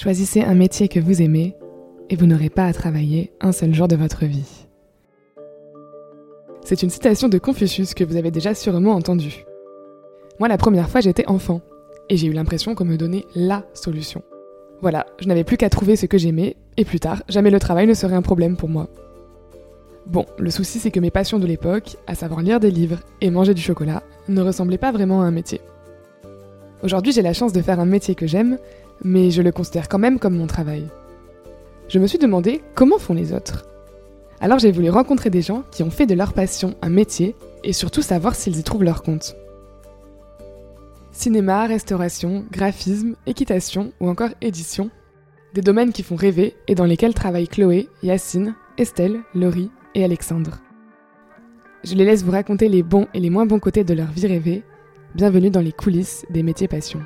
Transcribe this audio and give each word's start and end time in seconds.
Choisissez 0.00 0.42
un 0.42 0.54
métier 0.54 0.86
que 0.86 1.00
vous 1.00 1.22
aimez 1.22 1.56
et 2.08 2.14
vous 2.14 2.26
n'aurez 2.26 2.50
pas 2.50 2.66
à 2.66 2.72
travailler 2.72 3.32
un 3.40 3.50
seul 3.50 3.74
jour 3.74 3.88
de 3.88 3.96
votre 3.96 4.26
vie. 4.26 4.68
C'est 6.64 6.84
une 6.84 6.90
citation 6.90 7.28
de 7.28 7.36
Confucius 7.36 7.94
que 7.94 8.04
vous 8.04 8.14
avez 8.14 8.30
déjà 8.30 8.54
sûrement 8.54 8.92
entendue. 8.92 9.44
Moi, 10.38 10.46
la 10.46 10.56
première 10.56 10.88
fois, 10.88 11.00
j'étais 11.00 11.26
enfant 11.26 11.62
et 12.08 12.16
j'ai 12.16 12.28
eu 12.28 12.32
l'impression 12.32 12.76
qu'on 12.76 12.84
me 12.84 12.96
donnait 12.96 13.24
LA 13.34 13.64
solution. 13.74 14.22
Voilà, 14.82 15.04
je 15.18 15.26
n'avais 15.26 15.42
plus 15.42 15.56
qu'à 15.56 15.68
trouver 15.68 15.96
ce 15.96 16.06
que 16.06 16.16
j'aimais 16.16 16.54
et 16.76 16.84
plus 16.84 17.00
tard, 17.00 17.24
jamais 17.28 17.50
le 17.50 17.58
travail 17.58 17.88
ne 17.88 17.94
serait 17.94 18.14
un 18.14 18.22
problème 18.22 18.56
pour 18.56 18.68
moi. 18.68 18.86
Bon, 20.06 20.26
le 20.38 20.50
souci 20.52 20.78
c'est 20.78 20.92
que 20.92 21.00
mes 21.00 21.10
passions 21.10 21.40
de 21.40 21.46
l'époque, 21.46 21.96
à 22.06 22.14
savoir 22.14 22.42
lire 22.42 22.60
des 22.60 22.70
livres 22.70 23.00
et 23.20 23.30
manger 23.30 23.52
du 23.52 23.62
chocolat, 23.62 24.04
ne 24.28 24.42
ressemblaient 24.42 24.78
pas 24.78 24.92
vraiment 24.92 25.22
à 25.22 25.24
un 25.24 25.32
métier. 25.32 25.60
Aujourd'hui 26.84 27.10
j'ai 27.10 27.22
la 27.22 27.32
chance 27.32 27.52
de 27.52 27.60
faire 27.60 27.80
un 27.80 27.84
métier 27.84 28.14
que 28.14 28.28
j'aime, 28.28 28.58
mais 29.02 29.30
je 29.30 29.42
le 29.42 29.52
considère 29.52 29.88
quand 29.88 29.98
même 29.98 30.18
comme 30.18 30.36
mon 30.36 30.46
travail. 30.46 30.86
Je 31.88 31.98
me 31.98 32.06
suis 32.06 32.18
demandé 32.18 32.62
comment 32.74 32.98
font 32.98 33.14
les 33.14 33.32
autres. 33.32 33.66
Alors 34.40 34.58
j'ai 34.58 34.72
voulu 34.72 34.90
rencontrer 34.90 35.30
des 35.30 35.42
gens 35.42 35.64
qui 35.70 35.82
ont 35.82 35.90
fait 35.90 36.06
de 36.06 36.14
leur 36.14 36.32
passion 36.32 36.74
un 36.82 36.90
métier 36.90 37.34
et 37.64 37.72
surtout 37.72 38.02
savoir 38.02 38.34
s'ils 38.34 38.58
y 38.58 38.62
trouvent 38.62 38.84
leur 38.84 39.02
compte. 39.02 39.36
Cinéma, 41.12 41.66
restauration, 41.66 42.44
graphisme, 42.52 43.16
équitation 43.26 43.92
ou 44.00 44.08
encore 44.08 44.30
édition, 44.40 44.90
des 45.54 45.62
domaines 45.62 45.92
qui 45.92 46.02
font 46.02 46.14
rêver 46.14 46.54
et 46.68 46.74
dans 46.74 46.84
lesquels 46.84 47.14
travaillent 47.14 47.48
Chloé, 47.48 47.88
Yacine, 48.02 48.54
Estelle, 48.76 49.20
Laurie 49.34 49.70
et 49.94 50.04
Alexandre. 50.04 50.58
Je 51.82 51.94
les 51.94 52.04
laisse 52.04 52.22
vous 52.22 52.32
raconter 52.32 52.68
les 52.68 52.82
bons 52.82 53.08
et 53.14 53.20
les 53.20 53.30
moins 53.30 53.46
bons 53.46 53.58
côtés 53.58 53.84
de 53.84 53.94
leur 53.94 54.10
vie 54.12 54.26
rêvée. 54.26 54.62
Bienvenue 55.14 55.50
dans 55.50 55.60
les 55.60 55.72
coulisses 55.72 56.24
des 56.30 56.42
métiers 56.42 56.68
passion. 56.68 57.00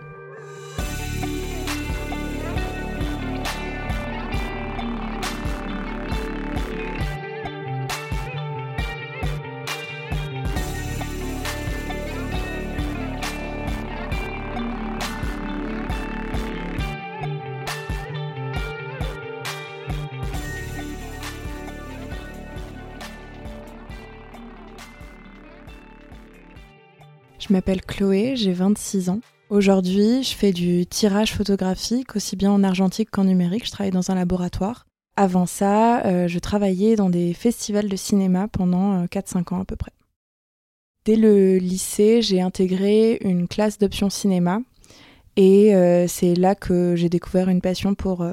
Je 27.53 27.56
m'appelle 27.58 27.83
Chloé, 27.83 28.34
j'ai 28.34 28.55
26 28.55 29.11
ans. 29.11 29.20
Aujourd'hui, 29.50 30.22
je 30.22 30.34
fais 30.34 30.53
du 30.53 30.86
tirage 30.86 31.34
photographique, 31.34 32.17
aussi 32.17 32.34
bien 32.34 32.50
en 32.50 32.64
argentique 32.64 33.11
qu'en 33.11 33.25
numérique. 33.25 33.67
Je 33.67 33.70
travaille 33.70 33.91
dans 33.91 34.11
un 34.11 34.14
laboratoire. 34.14 34.86
Avant 35.17 35.44
ça, 35.44 36.03
euh, 36.06 36.28
je 36.28 36.39
travaillais 36.39 36.97
dans 36.97 37.11
des 37.11 37.34
festivals 37.34 37.91
de 37.91 37.97
cinéma 37.97 38.48
pendant 38.48 39.05
4-5 39.05 39.36
euh, 39.53 39.55
ans 39.55 39.61
à 39.61 39.64
peu 39.67 39.77
près. 39.77 39.92
Dès 41.05 41.17
le 41.17 41.59
lycée, 41.59 42.22
j'ai 42.22 42.41
intégré 42.41 43.19
une 43.20 43.47
classe 43.47 43.77
d'options 43.77 44.09
cinéma 44.09 44.61
et 45.37 45.75
euh, 45.75 46.06
c'est 46.09 46.34
là 46.34 46.55
que 46.55 46.97
j'ai 46.97 47.11
découvert 47.11 47.50
une 47.50 47.61
passion 47.61 47.94
pour 47.94 48.25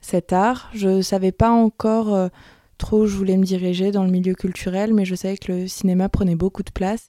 cet 0.00 0.32
art. 0.32 0.70
Je 0.72 0.88
ne 0.88 1.02
savais 1.02 1.32
pas 1.32 1.50
encore 1.50 2.30
trop 2.78 3.00
où 3.00 3.06
je 3.06 3.16
voulais 3.16 3.38
me 3.38 3.44
diriger 3.44 3.90
dans 3.90 4.04
le 4.04 4.10
milieu 4.12 4.34
culturel, 4.34 4.94
mais 4.94 5.04
je 5.04 5.16
savais 5.16 5.36
que 5.36 5.50
le 5.50 5.66
cinéma 5.66 6.08
prenait 6.08 6.36
beaucoup 6.36 6.62
de 6.62 6.70
place. 6.70 7.08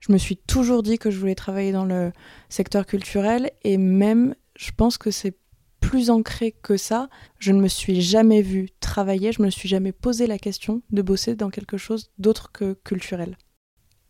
Je 0.00 0.12
me 0.12 0.18
suis 0.18 0.36
toujours 0.36 0.82
dit 0.82 0.98
que 0.98 1.10
je 1.10 1.18
voulais 1.18 1.34
travailler 1.34 1.72
dans 1.72 1.84
le 1.84 2.12
secteur 2.48 2.86
culturel 2.86 3.50
et 3.64 3.76
même, 3.76 4.34
je 4.56 4.70
pense 4.76 4.98
que 4.98 5.10
c'est 5.10 5.36
plus 5.80 6.10
ancré 6.10 6.52
que 6.52 6.76
ça. 6.76 7.08
Je 7.38 7.52
ne 7.52 7.60
me 7.60 7.68
suis 7.68 8.00
jamais 8.00 8.42
vue 8.42 8.68
travailler, 8.80 9.32
je 9.32 9.42
me 9.42 9.50
suis 9.50 9.68
jamais 9.68 9.92
posé 9.92 10.26
la 10.26 10.38
question 10.38 10.82
de 10.90 11.02
bosser 11.02 11.34
dans 11.34 11.50
quelque 11.50 11.76
chose 11.76 12.10
d'autre 12.18 12.50
que 12.52 12.74
culturel. 12.84 13.36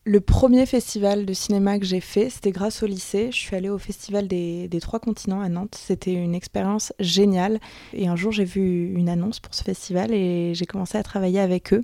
Le 0.08 0.20
premier 0.20 0.66
festival 0.66 1.26
de 1.26 1.32
cinéma 1.32 1.80
que 1.80 1.84
j'ai 1.84 2.00
fait, 2.00 2.30
c'était 2.30 2.52
grâce 2.52 2.84
au 2.84 2.86
lycée. 2.86 3.32
Je 3.32 3.36
suis 3.36 3.56
allée 3.56 3.68
au 3.68 3.76
festival 3.78 4.28
des, 4.28 4.68
des 4.68 4.80
Trois 4.80 5.00
Continents 5.00 5.40
à 5.40 5.48
Nantes. 5.48 5.74
C'était 5.76 6.12
une 6.12 6.34
expérience 6.36 6.92
géniale. 7.00 7.58
Et 7.92 8.06
un 8.06 8.14
jour, 8.14 8.30
j'ai 8.30 8.44
vu 8.44 8.94
une 8.94 9.08
annonce 9.08 9.40
pour 9.40 9.52
ce 9.52 9.64
festival 9.64 10.14
et 10.14 10.54
j'ai 10.54 10.64
commencé 10.64 10.96
à 10.96 11.02
travailler 11.02 11.40
avec 11.40 11.74
eux. 11.74 11.82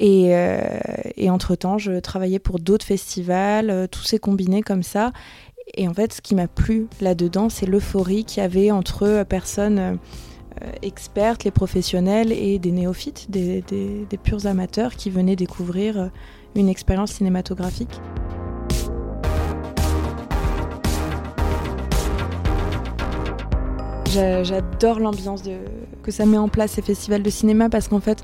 Euh, 0.00 0.78
et, 1.16 1.30
entre-temps, 1.30 1.78
je 1.78 1.98
travaillais 1.98 2.38
pour 2.38 2.58
d'autres 2.58 2.86
festivals, 2.86 3.70
euh, 3.70 3.86
tout 3.86 4.02
s'est 4.02 4.18
combiné 4.18 4.62
comme 4.62 4.82
ça. 4.82 5.12
Et 5.74 5.86
en 5.88 5.94
fait, 5.94 6.12
ce 6.12 6.20
qui 6.20 6.34
m'a 6.34 6.48
plu 6.48 6.86
là-dedans, 7.00 7.48
c'est 7.48 7.66
l'euphorie 7.66 8.24
qu'il 8.24 8.42
y 8.42 8.46
avait 8.46 8.70
entre 8.70 9.02
euh, 9.04 9.24
personnes 9.24 9.98
expertes, 10.82 11.44
les 11.44 11.52
professionnels 11.52 12.32
et 12.32 12.58
des 12.58 12.72
néophytes, 12.72 13.30
des, 13.30 13.62
des, 13.62 14.18
purs 14.20 14.46
amateurs 14.46 14.96
qui 14.96 15.08
venaient 15.08 15.36
découvrir 15.36 16.10
une 16.56 16.68
expérience 16.68 17.12
cinématographique. 17.12 18.00
J'adore 24.10 24.98
l'ambiance 24.98 25.44
que 26.02 26.10
ça 26.10 26.26
met 26.26 26.38
en 26.38 26.48
place 26.48 26.72
ces 26.72 26.82
festivals 26.82 27.22
de 27.22 27.30
cinéma 27.30 27.68
parce 27.68 27.86
qu'en 27.86 28.00
fait, 28.00 28.20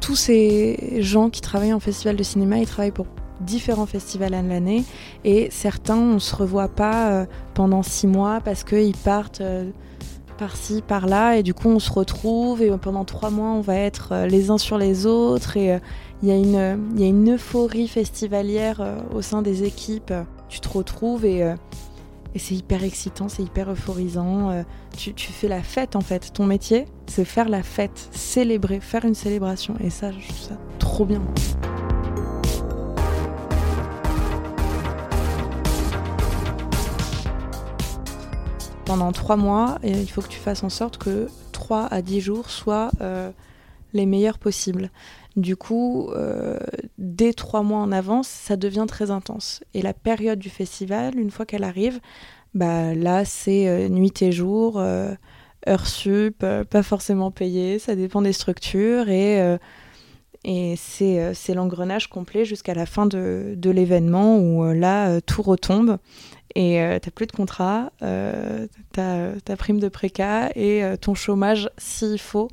tous 0.00 0.16
ces 0.16 0.98
gens 1.02 1.30
qui 1.30 1.40
travaillent 1.40 1.72
en 1.72 1.80
festival 1.80 2.16
de 2.16 2.22
cinéma, 2.22 2.58
ils 2.58 2.66
travaillent 2.66 2.90
pour 2.90 3.06
différents 3.40 3.86
festivals 3.86 4.34
à 4.34 4.42
l'année. 4.42 4.84
Et 5.24 5.48
certains 5.50 5.98
on 5.98 6.18
se 6.18 6.34
revoit 6.34 6.68
pas 6.68 7.10
euh, 7.10 7.26
pendant 7.54 7.82
six 7.82 8.06
mois 8.06 8.40
parce 8.44 8.64
qu'ils 8.64 8.96
partent 8.96 9.40
euh, 9.40 9.70
par-ci 10.38 10.82
par-là. 10.86 11.36
Et 11.36 11.42
du 11.42 11.54
coup 11.54 11.68
on 11.68 11.78
se 11.78 11.92
retrouve 11.92 12.62
et 12.62 12.70
pendant 12.78 13.04
trois 13.04 13.30
mois 13.30 13.50
on 13.50 13.60
va 13.60 13.76
être 13.76 14.12
euh, 14.12 14.26
les 14.26 14.50
uns 14.50 14.58
sur 14.58 14.78
les 14.78 15.06
autres. 15.06 15.56
Et 15.56 15.78
il 16.22 16.28
y, 16.28 16.32
a 16.32 17.06
une 17.06 17.34
euphorie 17.34 17.88
festivalière 17.88 18.82
au 19.14 19.20
sein 19.20 19.42
des 19.42 19.64
équipes. 19.64 20.14
Tu 20.48 20.60
te 20.60 20.68
retrouves 20.68 21.26
et 21.26 21.54
et 22.34 22.38
c'est 22.38 22.54
hyper 22.54 22.84
excitant, 22.84 23.28
c'est 23.28 23.42
hyper 23.42 23.70
euphorisant. 23.70 24.50
Euh, 24.50 24.62
tu, 24.96 25.12
fais 25.16 25.48
la 25.48 25.62
fête 25.62 25.96
en 25.96 26.00
fait. 26.00 26.32
Ton 26.32 26.46
métier, 26.46 26.86
c'est 27.06 27.24
faire 27.24 27.48
la 27.48 27.62
fête, 27.62 28.08
célébrer, 28.12 28.80
faire 28.80 29.04
une 29.04 29.14
célébration. 29.14 29.74
Et 29.82 29.90
ça, 29.90 30.10
je 30.12 30.18
trouve 30.26 30.38
ça 30.38 30.58
trop 30.78 31.04
bien. 31.04 31.22
Pendant 38.84 39.10
trois 39.12 39.36
mois, 39.36 39.78
il 39.82 40.08
faut 40.08 40.22
que 40.22 40.28
tu 40.28 40.38
fasses 40.38 40.62
en 40.62 40.68
sorte 40.68 40.96
que 40.98 41.28
3 41.52 41.86
à 41.90 42.02
10 42.02 42.20
jours 42.20 42.50
soient 42.50 42.90
euh, 43.00 43.32
les 43.94 44.06
meilleurs 44.06 44.38
possibles. 44.38 44.90
Du 45.36 45.54
coup, 45.54 46.08
euh, 46.12 46.58
dès 46.96 47.34
trois 47.34 47.62
mois 47.62 47.80
en 47.80 47.92
avance, 47.92 48.26
ça 48.26 48.56
devient 48.56 48.86
très 48.88 49.10
intense. 49.10 49.62
Et 49.74 49.82
la 49.82 49.92
période 49.92 50.38
du 50.38 50.48
festival, 50.48 51.18
une 51.18 51.30
fois 51.30 51.44
qu'elle 51.44 51.64
arrive, 51.64 52.00
bah 52.54 52.94
là, 52.94 53.26
c'est 53.26 53.68
euh, 53.68 53.88
nuit 53.90 54.22
et 54.22 54.32
jour, 54.32 54.78
euh, 54.78 55.14
sup, 55.84 56.38
pas 56.70 56.82
forcément 56.82 57.30
payé, 57.30 57.78
ça 57.78 57.94
dépend 57.96 58.22
des 58.22 58.32
structures. 58.32 59.10
Et, 59.10 59.56
et 60.44 60.74
c'est 60.76 61.54
l'engrenage 61.54 62.08
complet 62.08 62.44
jusqu'à 62.46 62.72
la 62.72 62.86
fin 62.86 63.04
de, 63.04 63.54
de 63.56 63.70
l'événement 63.70 64.38
où 64.38 64.64
là, 64.72 65.20
tout 65.20 65.42
retombe. 65.42 65.98
Et 66.54 66.78
t'as 67.02 67.10
plus 67.10 67.26
de 67.26 67.32
contrat, 67.32 67.90
t'as 67.98 69.32
ta 69.44 69.56
prime 69.56 69.80
de 69.80 69.88
préca 69.88 70.50
et 70.54 70.82
ton 71.00 71.14
chômage 71.14 71.68
s'il 71.78 72.18
faut 72.18 72.48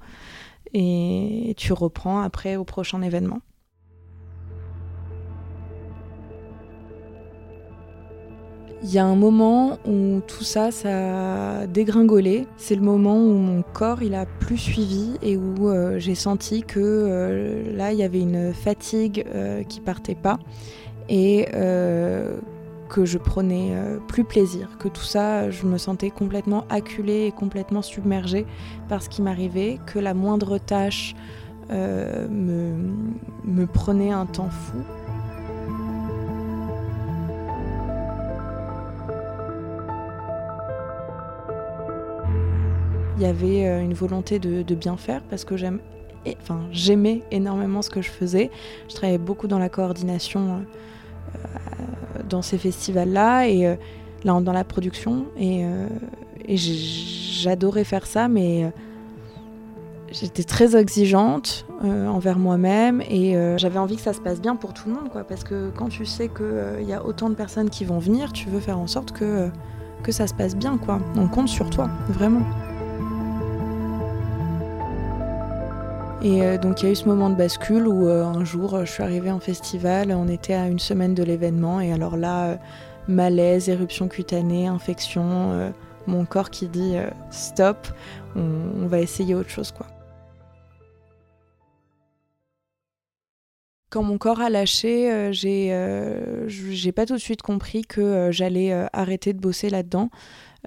et 0.73 1.53
tu 1.57 1.73
reprends 1.73 2.21
après 2.21 2.55
au 2.55 2.63
prochain 2.63 3.01
événement. 3.01 3.41
Il 8.85 8.91
y 8.91 8.99
a 8.99 9.05
un 9.05 9.15
moment 9.15 9.79
où 9.87 10.19
tout 10.27 10.43
ça, 10.43 10.69
ça 10.71 11.61
a 11.61 11.67
dégringolé. 11.67 12.45
C'est 12.57 12.75
le 12.75 12.81
moment 12.81 13.15
où 13.15 13.31
mon 13.31 13.61
corps, 13.61 14.03
il 14.03 14.13
a 14.13 14.25
plus 14.25 14.57
suivi 14.57 15.13
et 15.21 15.37
où 15.37 15.69
euh, 15.69 15.99
j'ai 15.99 16.15
senti 16.15 16.63
que 16.63 16.81
euh, 16.81 17.77
là, 17.77 17.93
il 17.93 17.99
y 17.99 18.03
avait 18.03 18.19
une 18.19 18.53
fatigue 18.53 19.25
euh, 19.33 19.63
qui 19.63 19.79
partait 19.79 20.15
pas 20.15 20.37
que 22.93 23.05
je 23.05 23.17
prenais 23.17 23.71
euh, 23.71 23.97
plus 24.07 24.23
plaisir, 24.23 24.77
que 24.77 24.87
tout 24.87 25.01
ça, 25.01 25.49
je 25.49 25.65
me 25.65 25.79
sentais 25.79 26.11
complètement 26.11 26.63
acculée 26.69 27.25
et 27.25 27.31
complètement 27.31 27.81
submergée 27.81 28.45
par 28.87 29.01
ce 29.01 29.09
qui 29.09 29.23
m'arrivait, 29.23 29.79
que 29.87 29.97
la 29.97 30.13
moindre 30.13 30.59
tâche 30.59 31.15
euh, 31.71 32.27
me, 32.29 33.65
prenait 33.65 34.11
un 34.11 34.27
temps 34.27 34.51
fou. 34.51 34.77
Il 43.17 43.23
y 43.23 43.25
avait 43.25 43.67
euh, 43.67 43.81
une 43.81 43.95
volonté 43.95 44.37
de, 44.37 44.75
bien 44.75 44.97
faire 44.97 45.23
parce 45.31 45.45
que 45.45 45.57
j'aime, 45.57 45.79
j'aimais 46.71 47.23
énormément 47.31 47.81
ce 47.81 47.89
que 47.89 48.03
je 48.03 48.11
faisais. 48.11 48.51
Je 48.87 48.93
travaillais 48.93 49.17
beaucoup 49.17 49.47
dans 49.47 49.59
la 49.59 49.69
coordination 49.69 50.63
dans 52.29 52.41
ces 52.41 52.57
festivals-là 52.57 53.47
et 53.47 53.67
euh, 53.67 53.75
là, 54.23 54.39
dans 54.41 54.53
la 54.53 54.63
production. 54.63 55.25
Et, 55.37 55.65
euh, 55.65 55.87
j'adorais 56.47 57.83
faire 57.83 58.05
ça, 58.05 58.27
mais 58.27 58.71
j'étais 60.11 60.43
très 60.43 60.75
exigeante 60.75 61.65
envers 61.81 62.37
moi-même 62.37 63.01
et 63.01 63.37
j'avais 63.57 63.79
envie 63.79 63.95
que 63.95 64.01
ça 64.01 64.11
se 64.11 64.19
passe 64.19 64.41
bien 64.41 64.57
pour 64.57 64.73
tout 64.73 64.89
le 64.89 64.95
monde, 64.95 65.09
quoi, 65.09 65.23
parce 65.23 65.45
que 65.45 65.71
quand 65.77 65.87
tu 65.87 66.05
sais 66.05 66.27
qu'il 66.27 66.85
y 66.85 66.91
a 66.91 67.05
autant 67.05 67.29
de 67.29 67.35
personnes 67.35 67.69
qui 67.69 67.85
vont 67.85 67.99
venir, 67.99 68.33
tu 68.33 68.49
veux 68.49 68.59
faire 68.59 68.77
en 68.77 68.87
sorte 68.87 69.13
que, 69.13 69.49
que 70.03 70.11
ça 70.11 70.27
se 70.27 70.33
passe 70.33 70.55
bien, 70.57 70.77
quoi. 70.77 70.99
On 71.15 71.29
compte 71.29 71.47
sur 71.47 71.69
toi, 71.69 71.89
vraiment. 72.09 72.41
Et 76.23 76.41
euh, 76.41 76.57
donc 76.57 76.81
il 76.81 76.85
y 76.85 76.87
a 76.87 76.91
eu 76.91 76.95
ce 76.95 77.03
moment 77.03 77.29
de 77.29 77.35
bascule 77.35 77.85
où 77.85 78.07
euh, 78.07 78.23
un 78.23 78.45
jour 78.45 78.85
je 78.85 78.89
suis 78.89 79.03
arrivée 79.03 79.29
en 79.29 79.41
festival, 79.41 80.09
on 80.13 80.29
était 80.29 80.53
à 80.53 80.67
une 80.67 80.79
semaine 80.79 81.13
de 81.13 81.21
l'événement 81.21 81.81
et 81.81 81.91
alors 81.91 82.15
là, 82.15 82.45
euh, 82.45 82.55
malaise, 83.09 83.67
éruption 83.67 84.07
cutanée, 84.07 84.67
infection, 84.67 85.73
mon 86.07 86.23
corps 86.23 86.49
qui 86.49 86.69
dit 86.69 86.95
stop, 87.29 87.87
on, 88.37 88.87
va 88.87 89.01
essayer 89.01 89.35
autre 89.35 89.49
chose 89.49 89.73
quoi. 89.73 89.85
Quand 93.89 94.03
mon 94.03 94.17
corps 94.17 94.39
a 94.39 94.49
lâché, 94.49 95.29
j'ai 95.33 96.91
pas 96.95 97.05
tout 97.05 97.15
de 97.15 97.19
suite 97.19 97.41
compris 97.41 97.81
que 97.81 98.29
j'allais 98.31 98.71
arrêter 98.93 99.33
de 99.33 99.39
bosser 99.39 99.69
là-dedans. 99.69 100.09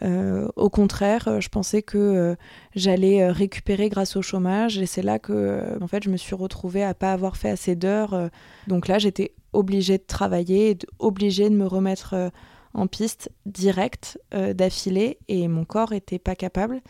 Euh, 0.03 0.49
au 0.57 0.69
contraire, 0.69 1.27
euh, 1.29 1.41
je 1.41 1.49
pensais 1.49 1.83
que 1.83 1.97
euh, 1.97 2.35
j'allais 2.75 3.31
récupérer 3.31 3.89
grâce 3.89 4.17
au 4.17 4.23
chômage 4.23 4.79
et 4.79 4.87
c'est 4.87 5.03
là 5.03 5.19
que 5.19 5.79
en 5.81 5.87
fait, 5.87 6.03
je 6.03 6.11
me 6.11 6.17
suis 6.17 6.35
retrouvée 6.35 6.83
à 6.83 6.95
pas 6.95 7.13
avoir 7.13 7.37
fait 7.37 7.51
assez 7.51 7.77
d'heures. 7.77 8.31
donc 8.67 8.89
là, 8.89 8.99
j'étais 8.99 9.35
obligée 9.53 9.99
de 9.99 10.05
travailler, 10.07 10.79
obligée 10.99 11.49
de 11.49 11.55
me 11.55 11.67
remettre 11.67 12.31
en 12.75 12.87
piste 12.87 13.31
direct 13.47 14.19
d'affilée 14.33 15.19
et 15.29 15.49
mon 15.49 15.65
corps 15.65 15.93
était 15.93 16.19
pas 16.19 16.35
capable. 16.35 16.83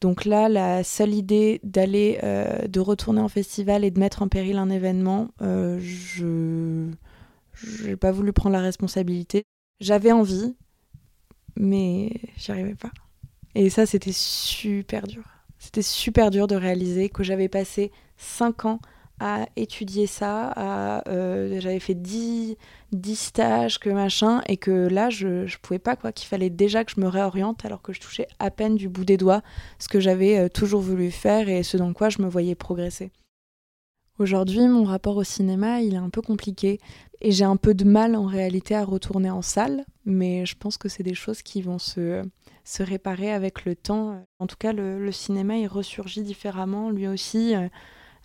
Donc 0.00 0.24
là, 0.24 0.48
la 0.48 0.82
seule 0.82 1.14
idée 1.14 1.60
d'aller, 1.62 2.18
de 2.68 2.80
retourner 2.80 3.20
en 3.20 3.28
festival 3.28 3.84
et 3.84 3.90
de 3.90 4.00
mettre 4.00 4.22
en 4.22 4.28
péril 4.28 4.56
un 4.56 4.70
événement, 4.70 5.28
je 5.40 6.88
n'ai 7.84 7.96
pas 7.96 8.10
voulu 8.10 8.32
prendre 8.32 8.54
la 8.54 8.62
responsabilité. 8.62 9.44
J'avais 9.80 10.12
envie, 10.12 10.56
mais 11.60 12.10
j'y 12.36 12.50
arrivais 12.50 12.74
pas. 12.74 12.90
Et 13.54 13.70
ça, 13.70 13.86
c'était 13.86 14.12
super 14.12 15.06
dur. 15.06 15.24
C'était 15.58 15.82
super 15.82 16.30
dur 16.30 16.46
de 16.46 16.56
réaliser 16.56 17.10
que 17.10 17.22
j'avais 17.22 17.48
passé 17.48 17.92
5 18.16 18.64
ans 18.64 18.80
à 19.22 19.44
étudier 19.56 20.06
ça, 20.06 20.50
à, 20.56 21.06
euh, 21.10 21.60
j'avais 21.60 21.78
fait 21.78 21.94
10, 21.94 22.56
10 22.92 23.16
stages, 23.16 23.78
que 23.78 23.90
machin, 23.90 24.40
et 24.46 24.56
que 24.56 24.88
là, 24.88 25.10
je, 25.10 25.46
je 25.46 25.58
pouvais 25.58 25.78
pas, 25.78 25.94
quoi, 25.94 26.10
qu'il 26.10 26.26
fallait 26.26 26.48
déjà 26.48 26.86
que 26.86 26.92
je 26.96 27.00
me 27.00 27.06
réoriente 27.06 27.66
alors 27.66 27.82
que 27.82 27.92
je 27.92 28.00
touchais 28.00 28.26
à 28.38 28.50
peine 28.50 28.76
du 28.76 28.88
bout 28.88 29.04
des 29.04 29.18
doigts 29.18 29.42
ce 29.78 29.88
que 29.88 30.00
j'avais 30.00 30.38
euh, 30.38 30.48
toujours 30.48 30.80
voulu 30.80 31.10
faire 31.10 31.50
et 31.50 31.62
ce 31.62 31.76
dans 31.76 31.92
quoi 31.92 32.08
je 32.08 32.22
me 32.22 32.28
voyais 32.28 32.54
progresser. 32.54 33.10
Aujourd'hui, 34.18 34.66
mon 34.66 34.84
rapport 34.84 35.18
au 35.18 35.24
cinéma, 35.24 35.82
il 35.82 35.94
est 35.94 35.98
un 35.98 36.10
peu 36.10 36.22
compliqué 36.22 36.78
et 37.20 37.32
j'ai 37.32 37.44
un 37.44 37.56
peu 37.56 37.74
de 37.74 37.84
mal 37.84 38.16
en 38.16 38.26
réalité 38.26 38.74
à 38.74 38.84
retourner 38.84 39.30
en 39.30 39.42
salle, 39.42 39.84
mais 40.04 40.46
je 40.46 40.56
pense 40.56 40.78
que 40.78 40.88
c'est 40.88 41.02
des 41.02 41.14
choses 41.14 41.42
qui 41.42 41.60
vont 41.60 41.78
se, 41.78 42.22
se 42.64 42.82
réparer 42.82 43.30
avec 43.30 43.64
le 43.64 43.76
temps. 43.76 44.24
En 44.38 44.46
tout 44.46 44.56
cas, 44.58 44.72
le, 44.72 45.12
cinéma, 45.12 45.56
il 45.58 45.66
ressurgit 45.66 46.22
différemment, 46.22 46.90
lui 46.90 47.06
aussi, 47.06 47.54
euh, 47.54 47.68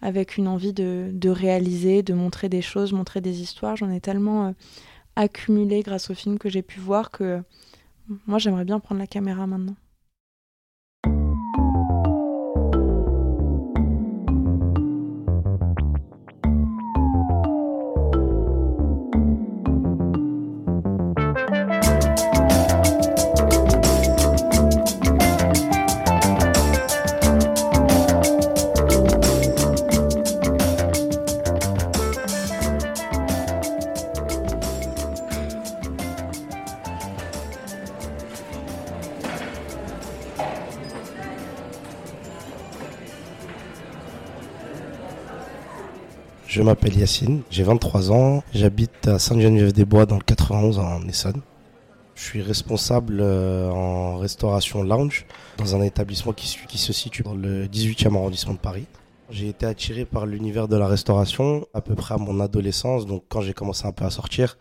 avec 0.01 0.37
une 0.37 0.47
envie 0.47 0.73
de, 0.73 1.09
de, 1.11 1.29
réaliser, 1.29 2.03
de 2.03 2.13
montrer 2.13 2.47
des 2.47 2.61
choses, 2.61 2.93
montrer 2.93 3.19
des 3.21 3.41
histoires. 3.41 3.75
J'en 3.75 3.91
ai 3.91 3.99
tellement 3.99 4.47
euh, 4.47 4.51
accumulé 5.15 5.81
grâce 5.81 6.09
aux 6.09 6.15
films 6.15 6.39
que 6.39 6.49
j'ai 6.49 6.61
pu 6.61 6.79
voir 6.79 7.11
que 7.11 7.41
moi, 8.27 8.37
j'aimerais 8.37 8.65
bien 8.65 8.79
prendre 8.79 8.99
la 8.99 9.07
caméra 9.07 9.47
maintenant. 9.47 9.75
Je 46.55 46.61
m'appelle 46.61 46.97
Yacine, 46.97 47.41
j'ai 47.49 47.63
23 47.63 48.13
ans, 48.13 48.41
j'habite 48.53 49.09
à 49.09 49.19
Sainte-Geneviève-des-Bois 49.19 50.05
dans 50.05 50.15
le 50.15 50.23
91 50.23 50.79
en 50.79 51.05
Essonne. 51.05 51.41
Je 52.15 52.23
suis 52.23 52.41
responsable 52.41 53.17
euh, 53.19 53.69
en 53.71 54.19
restauration 54.19 54.81
lounge 54.81 55.25
dans 55.57 55.75
un 55.75 55.81
établissement 55.81 56.31
qui, 56.31 56.47
se 56.47 56.93
situe 56.93 57.23
dans 57.23 57.35
le 57.35 57.67
18e 57.67 58.15
arrondissement 58.15 58.53
de 58.53 58.59
Paris. 58.59 58.85
J'ai 59.29 59.49
été 59.49 59.65
attiré 59.65 60.05
par 60.05 60.25
l'univers 60.25 60.69
de 60.69 60.77
la 60.77 60.87
restauration 60.87 61.67
à 61.73 61.81
peu 61.81 61.93
près 61.93 62.15
à 62.15 62.17
mon 62.17 62.39
adolescence, 62.39 63.05
donc 63.05 63.25
quand 63.27 63.41
j'ai 63.41 63.53
commencé 63.53 63.85
un 63.85 63.91
peu 63.91 64.05
à 64.05 64.09
sortir, 64.09 64.57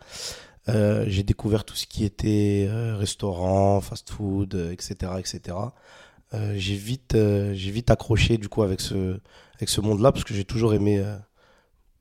euh, 0.67 1.05
j'ai 1.07 1.23
découvert 1.23 1.63
tout 1.63 1.77
ce 1.77 1.87
qui 1.87 2.03
était 2.03 2.67
euh, 2.69 2.97
restaurant, 2.97 3.79
fast-food, 3.79 4.53
etc., 4.73 5.13
etc. 5.17 5.57
j'ai 6.55 6.75
vite, 6.75 7.13
j'ai 7.15 7.71
vite 7.71 7.89
accroché 7.89 8.37
du 8.37 8.49
coup 8.49 8.63
avec 8.63 8.81
ce, 8.81 9.17
avec 9.55 9.69
ce 9.69 9.79
monde-là 9.79 10.11
parce 10.11 10.25
que 10.25 10.33
j'ai 10.33 10.43
toujours 10.43 10.73
aimé 10.73 11.01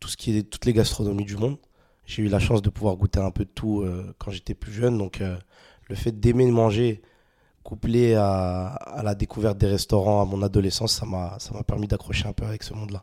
tout 0.05 0.11
ce 0.11 0.19
qui 0.19 0.37
est 0.37 0.43
toutes 0.43 0.67
les 0.67 0.75
gastronomies 0.75 1.25
du 1.25 1.39
monde. 1.39 1.57
J'ai 2.05 2.23
eu 2.25 2.29
la 2.29 2.39
chance 2.39 2.61
de 2.61 2.69
pouvoir 2.69 2.95
goûter 2.97 3.21
un 3.21 3.31
peu 3.31 3.47
de 3.47 3.51
tout 3.51 3.81
euh, 3.81 4.15
quand 4.19 4.31
j'étais 4.31 4.53
plus 4.53 4.71
jeune. 4.71 4.99
Donc 4.99 5.23
euh, 5.23 5.39
le 5.89 5.95
fait 5.95 6.13
d'aimer 6.13 6.45
manger, 6.51 7.01
couplé 7.63 8.15
à, 8.15 9.01
la 9.03 9.15
découverte 9.15 9.57
des 9.57 9.67
restaurants 9.67 10.21
à 10.21 10.27
mon 10.27 10.43
adolescence, 10.43 10.93
ça 10.93 11.07
m'a 11.07 11.39
permis 11.67 11.89
d'accrocher 11.89 12.29
un 12.29 12.35
peu 12.35 12.45
avec 12.45 12.63
ce 12.63 12.75
monde-là. 12.75 13.03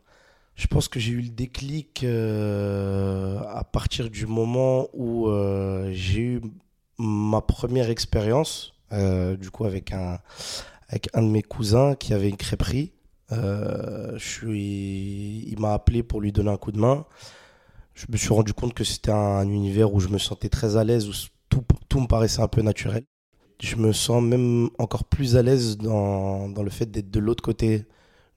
Je 0.54 0.68
pense 0.68 0.88
que 0.88 1.00
j'ai 1.00 1.14
eu 1.14 1.22
le 1.22 1.30
déclic 1.30 2.04
euh, 2.04 3.40
à 3.48 3.64
partir 3.64 4.12
du 4.12 4.28
moment 4.28 4.88
où 4.94 5.28
j'ai 5.90 6.20
eu 6.20 6.42
ma 7.00 7.42
première 7.42 7.90
expérience, 7.90 8.76
du 8.92 9.50
coup 9.50 9.66
avec 9.66 9.92
un 9.92 10.20
avec 10.90 11.10
un 11.16 11.24
de 11.24 11.30
mes 11.30 11.42
cousins 11.42 11.96
qui 11.96 12.14
avait 12.14 12.30
une 12.30 12.38
crêperie 12.38 12.92
euh, 13.32 14.18
je 14.18 14.24
suis... 14.24 15.46
Il 15.50 15.60
m'a 15.60 15.74
appelé 15.74 16.04
pour 16.04 16.22
lui 16.22 16.32
donner 16.32 16.50
un 16.50 16.58
coup 16.58 16.72
de 16.72 16.80
main. 16.80 17.06
Je 17.94 18.06
me 18.10 18.18
suis 18.18 18.34
rendu 18.34 18.54
compte 18.54 18.74
que 18.74 18.84
c'était 18.84 19.12
un 19.12 19.48
univers 19.48 19.94
où 19.94 20.00
je 20.00 20.08
me 20.08 20.18
sentais 20.18 20.50
très 20.50 20.78
à 20.78 20.84
l'aise, 20.84 21.08
où 21.08 21.14
tout, 21.50 22.00
me 22.00 22.08
paraissait 22.08 22.42
un 22.42 22.48
peu 22.48 22.62
naturel. 22.62 23.04
Je 23.62 23.76
me 23.76 23.92
sens 23.92 24.24
même 24.24 24.70
encore 24.80 25.04
plus 25.04 25.36
à 25.36 25.44
l'aise 25.44 25.78
dans, 25.78 26.48
le 26.48 26.70
fait 26.70 26.90
d'être 26.90 27.12
de 27.12 27.20
l'autre 27.20 27.44
côté 27.44 27.86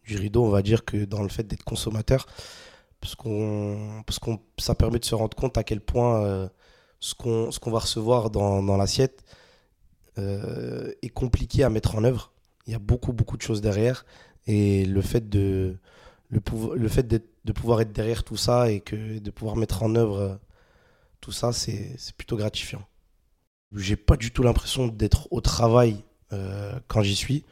du 0.04 0.16
rideau, 0.16 0.44
on 0.44 0.50
va 0.50 0.62
dire, 0.62 0.84
que 0.84 1.04
dans 1.04 1.22
le 1.22 1.28
fait 1.28 1.44
d'être 1.44 1.64
consommateur. 1.64 2.26
Parce, 3.00 3.14
qu'on, 3.14 4.02
parce 4.06 4.18
qu'on, 4.18 4.40
ça 4.58 4.74
permet 4.74 4.98
de 4.98 5.04
se 5.04 5.14
rendre 5.14 5.36
compte 5.36 5.56
à 5.56 5.64
quel 5.64 5.80
point 5.80 6.22
euh, 6.24 6.48
ce, 7.00 7.14
qu'on, 7.14 7.50
ce 7.50 7.70
va 7.70 7.78
recevoir 7.78 8.30
dans, 8.30 8.62
dans 8.62 8.76
l'assiette 8.76 9.24
euh, 10.18 10.92
est 11.02 11.08
compliqué 11.10 11.64
à 11.64 11.70
mettre 11.70 11.96
en 11.96 12.04
œuvre. 12.04 12.32
Il 12.66 12.72
y 12.72 12.76
a 12.76 12.78
beaucoup, 12.78 13.12
beaucoup 13.12 13.36
de 13.36 13.42
choses 13.42 13.60
derrière. 13.60 14.04
Et 14.46 14.84
le 14.84 15.00
fait 15.00 15.28
de, 15.28 15.76
le, 16.28 16.40
le 16.76 16.88
fait 16.88 17.06
de 17.06 17.52
pouvoir 17.52 17.80
être 17.80 17.92
derrière 17.92 18.24
tout 18.24 18.36
ça 18.36 18.70
et 18.70 18.80
que 18.80 19.18
de 19.18 19.30
pouvoir 19.30 19.56
mettre 19.56 19.82
en 19.82 19.94
œuvre 19.94 20.18
euh, 20.18 20.34
tout 21.20 21.32
ça, 21.32 21.52
c'est 21.52 21.96
plutôt 22.16 22.36
gratifiant. 22.36 22.82
J'ai 23.74 23.96
pas 23.96 24.16
du 24.16 24.30
tout 24.30 24.42
l'impression 24.42 24.86
d'être 24.86 25.28
au 25.32 25.40
travail 25.40 26.04
euh, 26.32 26.78
quand 26.86 27.02
j'y 27.02 27.16
suis. 27.16 27.44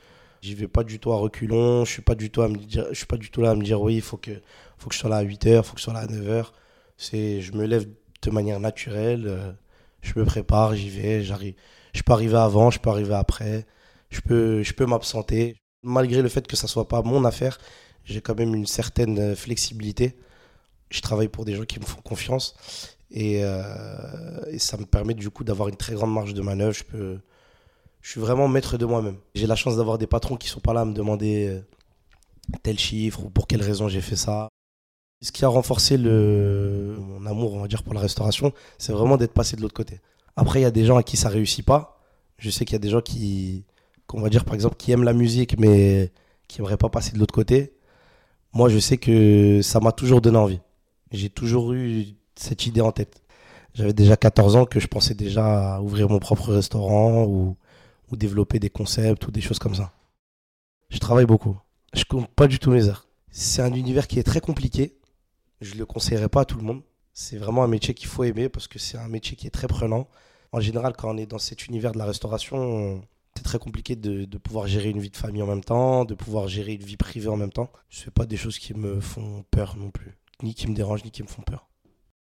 J'y 0.42 0.54
vais 0.54 0.68
pas 0.68 0.84
du 0.84 0.98
tout 0.98 1.12
à 1.12 1.16
reculons, 1.16 1.84
je 1.84 1.92
suis 1.92 2.02
pas 2.02 2.14
du 2.14 2.30
tout 2.30 2.42
à 2.42 2.48
me 2.48 2.56
dire, 2.56 2.86
je 2.90 2.96
suis 2.96 3.06
pas 3.06 3.16
du 3.16 3.30
tout 3.30 3.42
là 3.42 3.50
à 3.50 3.54
me 3.54 3.62
dire 3.62 3.80
oui, 3.80 3.94
il 3.96 4.02
faut 4.02 4.16
que 4.16 4.32
faut 4.76 4.88
que 4.88 4.94
je 4.94 5.00
sois 5.00 5.08
là 5.10 5.16
à 5.16 5.24
8h, 5.24 5.62
faut 5.62 5.74
que 5.74 5.78
je 5.78 5.84
sois 5.84 5.94
là 5.94 6.00
à 6.00 6.06
9h. 6.06 6.46
C'est 6.96 7.40
je 7.40 7.52
me 7.52 7.64
lève 7.64 7.88
de 8.22 8.30
manière 8.30 8.60
naturelle, 8.60 9.24
euh, 9.26 9.52
je 10.02 10.18
me 10.18 10.24
prépare, 10.24 10.74
j'y 10.74 10.90
vais, 10.90 11.22
j'arrive 11.22 11.54
je 11.94 12.02
peux 12.02 12.12
arriver 12.12 12.36
avant, 12.36 12.70
je 12.70 12.80
peux 12.80 12.90
arriver 12.90 13.14
après, 13.14 13.66
je 14.10 14.20
peux 14.20 14.62
je 14.62 14.72
peux 14.74 14.86
m'absenter 14.86 15.56
malgré 15.82 16.22
le 16.22 16.28
fait 16.28 16.46
que 16.46 16.56
ça 16.56 16.68
soit 16.68 16.88
pas 16.88 17.02
mon 17.02 17.24
affaire, 17.24 17.58
j'ai 18.04 18.20
quand 18.20 18.36
même 18.38 18.54
une 18.54 18.66
certaine 18.66 19.18
euh, 19.18 19.36
flexibilité. 19.36 20.16
Je 20.90 21.00
travaille 21.00 21.28
pour 21.28 21.44
des 21.44 21.54
gens 21.54 21.64
qui 21.64 21.80
me 21.80 21.84
font 21.84 22.00
confiance 22.02 22.54
euh, 23.16 24.40
et, 24.50 24.58
ça 24.58 24.76
me 24.76 24.84
permet 24.84 25.14
du 25.14 25.30
coup 25.30 25.44
d'avoir 25.44 25.68
une 25.68 25.76
très 25.76 25.94
grande 25.94 26.12
marge 26.12 26.34
de 26.34 26.42
manœuvre. 26.42 26.72
Je 26.72 26.84
peux, 26.84 27.18
je 28.00 28.10
suis 28.10 28.20
vraiment 28.20 28.48
maître 28.48 28.78
de 28.78 28.84
moi-même. 28.84 29.16
J'ai 29.34 29.46
la 29.46 29.56
chance 29.56 29.76
d'avoir 29.76 29.98
des 29.98 30.06
patrons 30.06 30.36
qui 30.36 30.48
sont 30.48 30.60
pas 30.60 30.72
là 30.72 30.82
à 30.82 30.84
me 30.84 30.92
demander 30.92 31.48
euh, 31.48 31.60
tel 32.62 32.78
chiffre 32.78 33.24
ou 33.24 33.30
pour 33.30 33.46
quelle 33.46 33.62
raison 33.62 33.88
j'ai 33.88 34.00
fait 34.00 34.16
ça. 34.16 34.48
Ce 35.22 35.30
qui 35.30 35.44
a 35.44 35.48
renforcé 35.48 35.96
mon 35.98 37.26
amour, 37.26 37.54
on 37.54 37.60
va 37.60 37.68
dire, 37.68 37.84
pour 37.84 37.94
la 37.94 38.00
restauration, 38.00 38.52
c'est 38.76 38.92
vraiment 38.92 39.16
d'être 39.16 39.32
passé 39.32 39.56
de 39.56 39.62
l'autre 39.62 39.74
côté. 39.74 40.00
Après, 40.34 40.58
il 40.58 40.62
y 40.62 40.66
a 40.66 40.72
des 40.72 40.84
gens 40.84 40.96
à 40.96 41.04
qui 41.04 41.16
ça 41.16 41.28
réussit 41.28 41.64
pas. 41.64 42.00
Je 42.38 42.50
sais 42.50 42.64
qu'il 42.64 42.72
y 42.72 42.76
a 42.76 42.80
des 42.80 42.88
gens 42.88 43.02
qui, 43.02 43.64
qu'on 44.12 44.20
va 44.20 44.28
dire 44.28 44.44
par 44.44 44.54
exemple 44.54 44.76
qui 44.76 44.92
aiment 44.92 45.04
la 45.04 45.14
musique 45.14 45.58
mais 45.58 46.12
qui 46.46 46.60
n'aimeraient 46.60 46.76
pas 46.76 46.90
passer 46.90 47.12
de 47.12 47.18
l'autre 47.18 47.32
côté, 47.32 47.72
moi 48.52 48.68
je 48.68 48.78
sais 48.78 48.98
que 48.98 49.62
ça 49.62 49.80
m'a 49.80 49.92
toujours 49.92 50.20
donné 50.20 50.36
envie. 50.36 50.60
J'ai 51.12 51.30
toujours 51.30 51.72
eu 51.72 52.04
cette 52.36 52.66
idée 52.66 52.82
en 52.82 52.92
tête. 52.92 53.22
J'avais 53.74 53.94
déjà 53.94 54.18
14 54.18 54.56
ans 54.56 54.66
que 54.66 54.80
je 54.80 54.86
pensais 54.86 55.14
déjà 55.14 55.76
à 55.76 55.80
ouvrir 55.80 56.10
mon 56.10 56.18
propre 56.18 56.52
restaurant 56.52 57.24
ou, 57.24 57.56
ou 58.10 58.16
développer 58.16 58.58
des 58.58 58.68
concepts 58.68 59.26
ou 59.26 59.30
des 59.30 59.40
choses 59.40 59.58
comme 59.58 59.74
ça. 59.74 59.92
Je 60.90 60.98
travaille 60.98 61.24
beaucoup. 61.24 61.56
Je 61.94 62.04
compte 62.04 62.28
pas 62.28 62.48
du 62.48 62.58
tout 62.58 62.70
mes 62.70 62.88
heures. 62.88 63.08
C'est 63.30 63.62
un 63.62 63.72
univers 63.72 64.08
qui 64.08 64.18
est 64.18 64.24
très 64.24 64.42
compliqué. 64.42 64.98
Je 65.62 65.74
le 65.76 65.86
conseillerais 65.86 66.28
pas 66.28 66.42
à 66.42 66.44
tout 66.44 66.58
le 66.58 66.64
monde. 66.64 66.82
C'est 67.14 67.38
vraiment 67.38 67.64
un 67.64 67.68
métier 67.68 67.94
qu'il 67.94 68.08
faut 68.08 68.24
aimer 68.24 68.50
parce 68.50 68.68
que 68.68 68.78
c'est 68.78 68.98
un 68.98 69.08
métier 69.08 69.36
qui 69.38 69.46
est 69.46 69.50
très 69.50 69.68
prenant. 69.68 70.06
En 70.52 70.60
général, 70.60 70.92
quand 70.98 71.14
on 71.14 71.16
est 71.16 71.24
dans 71.24 71.38
cet 71.38 71.66
univers 71.66 71.92
de 71.92 71.98
la 71.98 72.04
restauration, 72.04 73.02
c'est 73.42 73.48
très 73.48 73.58
compliqué 73.58 73.96
de, 73.96 74.38
pouvoir 74.38 74.68
gérer 74.68 74.90
une 74.90 75.00
vie 75.00 75.10
de 75.10 75.16
famille 75.16 75.42
en 75.42 75.48
même 75.48 75.64
temps, 75.64 76.04
de 76.04 76.14
pouvoir 76.14 76.46
gérer 76.46 76.74
une 76.74 76.82
vie 76.82 76.96
privée 76.96 77.26
en 77.26 77.36
même 77.36 77.50
temps. 77.50 77.72
Ce 77.90 78.08
pas 78.08 78.24
des 78.24 78.36
choses 78.36 78.56
qui 78.58 78.72
me 78.72 79.00
font 79.00 79.44
peur 79.50 79.76
non 79.76 79.90
plus, 79.90 80.16
ni 80.44 80.54
qui 80.54 80.68
me 80.68 80.74
dérangent, 80.74 81.04
ni 81.04 81.10
qui 81.10 81.24
me 81.24 81.28
font 81.28 81.42
peur. 81.42 81.68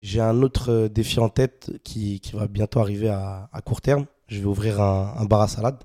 J'ai 0.02 0.22
un 0.22 0.42
autre 0.42 0.72
euh, 0.72 0.88
défi 0.88 1.20
en 1.20 1.28
tête 1.28 1.72
qui, 1.84 2.22
qui 2.22 2.34
va 2.34 2.48
bientôt 2.48 2.80
arriver 2.80 3.10
à, 3.10 3.50
court 3.66 3.82
terme. 3.82 4.06
Je 4.28 4.40
vais 4.40 4.46
ouvrir 4.46 4.80
un, 4.82 5.26
bar 5.26 5.42
à 5.42 5.50
salade 5.50 5.84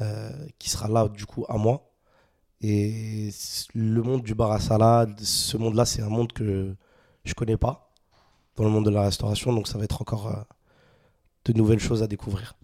euh, 0.00 0.30
qui 0.60 0.70
sera 0.70 0.86
là 0.88 1.08
du 1.08 1.26
coup 1.26 1.44
à 1.48 1.56
moi. 1.56 1.92
Et 2.60 3.30
le 3.74 4.02
monde 4.02 4.22
du 4.22 4.36
bar 4.36 4.52
à 4.52 4.60
salade, 4.60 5.18
ce 5.20 5.56
monde-là, 5.56 5.84
c'est 5.86 6.02
un 6.02 6.08
monde 6.08 6.32
que 6.32 6.76
je 7.24 7.34
connais 7.34 7.56
pas 7.56 7.92
dans 8.54 8.62
le 8.64 8.70
monde 8.70 8.84
de 8.84 8.90
la 8.90 9.02
restauration, 9.02 9.52
donc 9.52 9.66
ça 9.66 9.76
va 9.76 9.84
être 9.84 10.00
encore 10.02 10.28
euh, 10.28 10.40
de 11.46 11.52
nouvelles 11.52 11.80
choses 11.80 12.04
à 12.04 12.06
découvrir. 12.06 12.54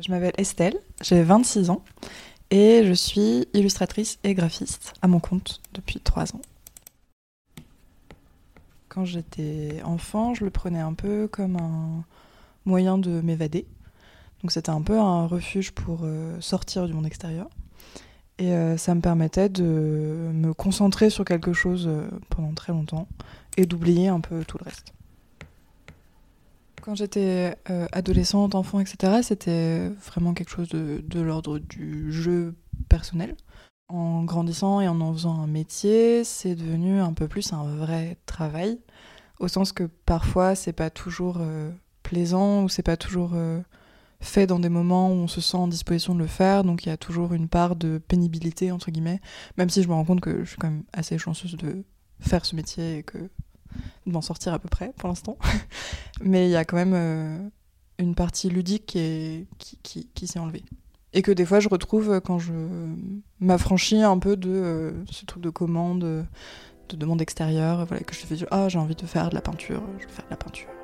Je 0.00 0.10
m'appelle 0.10 0.32
Estelle, 0.38 0.78
j'ai 1.02 1.22
26 1.22 1.68
ans 1.68 1.82
et 2.50 2.84
je 2.86 2.92
suis 2.92 3.46
illustratrice 3.52 4.18
et 4.24 4.32
graphiste 4.32 4.94
à 5.02 5.08
mon 5.08 5.20
compte 5.20 5.60
depuis 5.74 6.00
3 6.00 6.34
ans. 6.34 6.40
Quand 8.88 9.04
j'étais 9.04 9.82
enfant, 9.84 10.32
je 10.34 10.44
le 10.44 10.50
prenais 10.50 10.80
un 10.80 10.94
peu 10.94 11.28
comme 11.28 11.56
un 11.56 12.04
moyen 12.64 12.96
de 12.96 13.20
m'évader. 13.20 13.66
Donc 14.42 14.52
c'était 14.52 14.70
un 14.70 14.80
peu 14.80 14.98
un 14.98 15.26
refuge 15.26 15.72
pour 15.72 16.00
euh, 16.04 16.40
sortir 16.40 16.86
du 16.86 16.94
monde 16.94 17.06
extérieur. 17.06 17.48
Et 18.38 18.54
euh, 18.54 18.78
ça 18.78 18.94
me 18.94 19.02
permettait 19.02 19.50
de 19.50 20.30
me 20.32 20.54
concentrer 20.54 21.10
sur 21.10 21.26
quelque 21.26 21.52
chose 21.52 21.86
euh, 21.86 22.08
pendant 22.30 22.54
très 22.54 22.72
longtemps 22.72 23.06
et 23.58 23.66
d'oublier 23.66 24.08
un 24.08 24.20
peu 24.20 24.44
tout 24.46 24.56
le 24.58 24.64
reste. 24.64 24.94
Quand 26.90 26.96
j'étais 26.96 27.56
euh, 27.70 27.86
adolescente, 27.92 28.56
enfant, 28.56 28.80
etc., 28.80 29.20
c'était 29.22 29.88
vraiment 30.06 30.34
quelque 30.34 30.48
chose 30.48 30.68
de, 30.70 31.04
de 31.06 31.20
l'ordre 31.20 31.60
du 31.60 32.12
jeu 32.12 32.56
personnel. 32.88 33.36
En 33.88 34.24
grandissant 34.24 34.80
et 34.80 34.88
en 34.88 35.00
en 35.00 35.12
faisant 35.12 35.40
un 35.40 35.46
métier, 35.46 36.24
c'est 36.24 36.56
devenu 36.56 36.98
un 36.98 37.12
peu 37.12 37.28
plus 37.28 37.52
un 37.52 37.62
vrai 37.76 38.18
travail, 38.26 38.80
au 39.38 39.46
sens 39.46 39.70
que 39.70 39.84
parfois 39.84 40.56
c'est 40.56 40.72
pas 40.72 40.90
toujours 40.90 41.36
euh, 41.38 41.70
plaisant 42.02 42.64
ou 42.64 42.68
c'est 42.68 42.82
pas 42.82 42.96
toujours 42.96 43.34
euh, 43.34 43.60
fait 44.18 44.48
dans 44.48 44.58
des 44.58 44.68
moments 44.68 45.10
où 45.10 45.14
on 45.14 45.28
se 45.28 45.40
sent 45.40 45.58
en 45.58 45.68
disposition 45.68 46.16
de 46.16 46.18
le 46.18 46.26
faire, 46.26 46.64
donc 46.64 46.84
il 46.84 46.88
y 46.88 46.92
a 46.92 46.96
toujours 46.96 47.34
une 47.34 47.46
part 47.46 47.76
de 47.76 47.98
pénibilité 47.98 48.72
entre 48.72 48.90
guillemets, 48.90 49.20
même 49.56 49.70
si 49.70 49.84
je 49.84 49.86
me 49.86 49.94
rends 49.94 50.04
compte 50.04 50.22
que 50.22 50.42
je 50.42 50.48
suis 50.48 50.58
quand 50.58 50.70
même 50.70 50.82
assez 50.92 51.18
chanceuse 51.18 51.56
de 51.56 51.84
faire 52.18 52.44
ce 52.44 52.56
métier 52.56 52.98
et 52.98 53.02
que 53.04 53.30
de 54.06 54.12
m'en 54.12 54.20
sortir 54.20 54.52
à 54.52 54.58
peu 54.58 54.68
près 54.68 54.92
pour 54.96 55.08
l'instant. 55.08 55.36
Mais 56.22 56.48
il 56.48 56.50
y 56.50 56.56
a 56.56 56.64
quand 56.64 56.76
même 56.76 56.94
euh, 56.94 57.38
une 57.98 58.14
partie 58.14 58.50
ludique 58.50 58.86
qui, 58.86 60.08
qui, 60.14 60.26
s'est 60.26 60.38
enlevée. 60.38 60.64
Et 61.12 61.22
que 61.22 61.32
des 61.32 61.44
fois 61.44 61.60
je 61.60 61.68
retrouve 61.68 62.20
quand 62.20 62.38
je 62.38 62.52
m'affranchis 63.40 64.02
un 64.02 64.18
peu 64.18 64.36
de 64.36 64.50
euh, 64.50 64.92
ce 65.10 65.24
truc 65.26 65.42
de 65.42 65.50
commande, 65.50 66.00
de 66.00 66.96
demande 66.96 67.20
extérieure, 67.20 67.86
voilà, 67.86 68.02
que 68.02 68.14
je 68.14 68.20
fais 68.20 68.36
ah 68.50 68.68
j'ai 68.68 68.78
envie 68.78 68.94
de 68.94 69.06
faire 69.06 69.30
de 69.30 69.34
la 69.34 69.40
peinture, 69.40 69.82
je 69.98 70.06
vais 70.06 70.12
faire 70.12 70.26
de 70.26 70.30
la 70.30 70.36
peinture. 70.36 70.79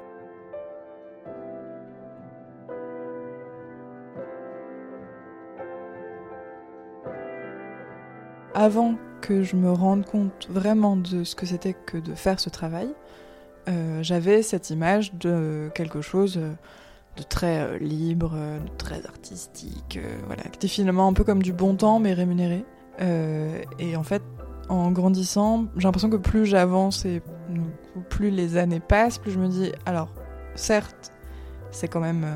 Avant 8.58 8.94
que 9.20 9.42
je 9.42 9.54
me 9.54 9.70
rende 9.70 10.06
compte 10.06 10.48
vraiment 10.48 10.96
de 10.96 11.24
ce 11.24 11.36
que 11.36 11.44
c'était 11.44 11.74
que 11.74 11.98
de 11.98 12.14
faire 12.14 12.40
ce 12.40 12.48
travail, 12.48 12.88
euh, 13.68 14.02
j'avais 14.02 14.40
cette 14.40 14.70
image 14.70 15.12
de 15.12 15.70
quelque 15.74 16.00
chose 16.00 16.40
de 17.16 17.22
très 17.22 17.60
euh, 17.60 17.78
libre, 17.78 18.30
de 18.30 18.76
très 18.78 19.04
artistique, 19.04 19.98
euh, 20.02 20.16
voilà, 20.26 20.42
qui 20.44 20.56
était 20.56 20.68
finalement 20.68 21.06
un 21.06 21.12
peu 21.12 21.22
comme 21.22 21.42
du 21.42 21.52
bon 21.52 21.74
temps 21.76 21.98
mais 21.98 22.14
rémunéré. 22.14 22.64
Euh, 23.02 23.60
et 23.78 23.94
en 23.94 24.02
fait, 24.02 24.22
en 24.70 24.90
grandissant, 24.90 25.66
j'ai 25.76 25.84
l'impression 25.84 26.08
que 26.08 26.16
plus 26.16 26.46
j'avance 26.46 27.04
et 27.04 27.20
plus 28.08 28.30
les 28.30 28.56
années 28.56 28.80
passent, 28.80 29.18
plus 29.18 29.32
je 29.32 29.38
me 29.38 29.48
dis, 29.48 29.70
alors, 29.84 30.08
certes, 30.54 31.12
c'est 31.72 31.88
quand 31.88 32.00
même, 32.00 32.26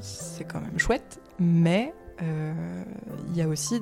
c'est 0.00 0.44
quand 0.44 0.60
même 0.60 0.78
chouette, 0.78 1.18
mais 1.40 1.94
il 2.20 3.36
y 3.36 3.42
a 3.42 3.48
aussi 3.48 3.80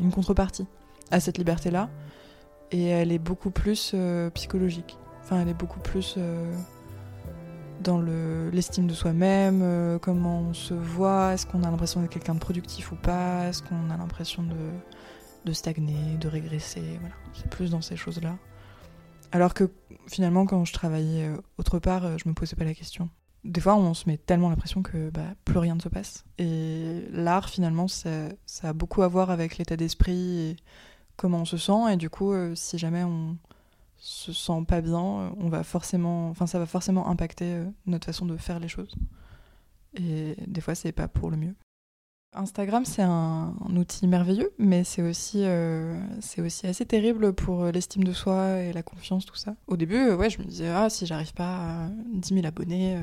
une 0.00 0.10
contrepartie 0.10 0.66
à 1.10 1.20
cette 1.20 1.38
liberté-là, 1.38 1.88
et 2.72 2.86
elle 2.86 3.12
est 3.12 3.18
beaucoup 3.18 3.50
plus 3.50 3.92
euh, 3.94 4.30
psychologique. 4.30 4.96
Enfin, 5.22 5.40
elle 5.40 5.48
est 5.48 5.54
beaucoup 5.54 5.80
plus 5.80 6.14
euh, 6.16 6.54
dans 7.82 8.00
l'estime 8.52 8.86
de 8.86 8.94
soi-même, 8.94 9.60
euh, 9.62 9.98
comment 9.98 10.40
on 10.40 10.54
se 10.54 10.74
voit, 10.74 11.34
est-ce 11.34 11.46
qu'on 11.46 11.62
a 11.62 11.70
l'impression 11.70 12.00
d'être 12.00 12.12
quelqu'un 12.12 12.34
de 12.34 12.40
productif 12.40 12.92
ou 12.92 12.96
pas, 12.96 13.48
est-ce 13.48 13.62
qu'on 13.62 13.90
a 13.90 13.96
l'impression 13.96 14.42
de, 14.42 14.56
de, 15.44 15.52
stagner, 15.52 16.16
de 16.18 16.28
régresser, 16.28 16.82
voilà. 17.00 17.14
C'est 17.34 17.48
plus 17.48 17.70
dans 17.70 17.80
ces 17.80 17.96
choses-là. 17.96 18.36
Alors 19.32 19.54
que 19.54 19.70
finalement, 20.08 20.44
quand 20.44 20.64
je 20.64 20.72
travaillais 20.72 21.30
autre 21.56 21.78
part, 21.78 22.18
je 22.18 22.28
me 22.28 22.34
posais 22.34 22.56
pas 22.56 22.64
la 22.64 22.74
question. 22.74 23.08
Des 23.44 23.60
fois, 23.60 23.76
on 23.76 23.94
se 23.94 24.08
met 24.08 24.18
tellement 24.18 24.50
l'impression 24.50 24.82
que 24.82 25.08
bah, 25.10 25.22
plus 25.44 25.58
rien 25.58 25.76
ne 25.76 25.80
se 25.80 25.88
passe. 25.88 26.24
Et 26.38 27.06
l'art, 27.12 27.48
finalement, 27.48 27.88
ça, 27.88 28.10
ça, 28.44 28.70
a 28.70 28.72
beaucoup 28.72 29.02
à 29.02 29.08
voir 29.08 29.30
avec 29.30 29.56
l'état 29.56 29.76
d'esprit 29.76 30.56
comment 31.20 31.42
on 31.42 31.44
se 31.44 31.58
sent 31.58 31.92
et 31.92 31.96
du 31.98 32.08
coup 32.08 32.32
euh, 32.32 32.54
si 32.54 32.78
jamais 32.78 33.04
on 33.04 33.36
se 33.98 34.32
sent 34.32 34.64
pas 34.66 34.80
bien 34.80 34.98
on 34.98 35.50
va 35.50 35.62
forcément 35.62 36.30
enfin 36.30 36.46
ça 36.46 36.58
va 36.58 36.64
forcément 36.64 37.08
impacter 37.08 37.52
euh, 37.52 37.66
notre 37.84 38.06
façon 38.06 38.24
de 38.24 38.38
faire 38.38 38.58
les 38.58 38.68
choses. 38.68 38.94
Et 39.94 40.34
des 40.46 40.62
fois 40.62 40.74
c'est 40.74 40.92
pas 40.92 41.08
pour 41.08 41.30
le 41.30 41.36
mieux. 41.36 41.54
Instagram 42.32 42.86
c'est 42.86 43.02
un, 43.02 43.52
outil 43.76 44.06
merveilleux 44.06 44.50
mais 44.58 44.82
c'est 44.82 45.02
aussi 45.02 45.42
euh, 45.44 46.00
c'est 46.20 46.40
aussi 46.40 46.66
assez 46.66 46.86
terrible 46.86 47.34
pour 47.34 47.66
l'estime 47.66 48.04
de 48.04 48.14
soi 48.14 48.62
et 48.62 48.72
la 48.72 48.82
confiance 48.82 49.26
tout 49.26 49.36
ça. 49.36 49.56
Au 49.66 49.76
début 49.76 50.12
ouais 50.12 50.30
je 50.30 50.38
me 50.38 50.44
disais 50.44 50.68
ah 50.68 50.88
si 50.88 51.04
j'arrive 51.04 51.34
pas 51.34 51.84
à 51.84 51.88
10 52.14 52.32
000 52.32 52.46
abonnés 52.46 52.96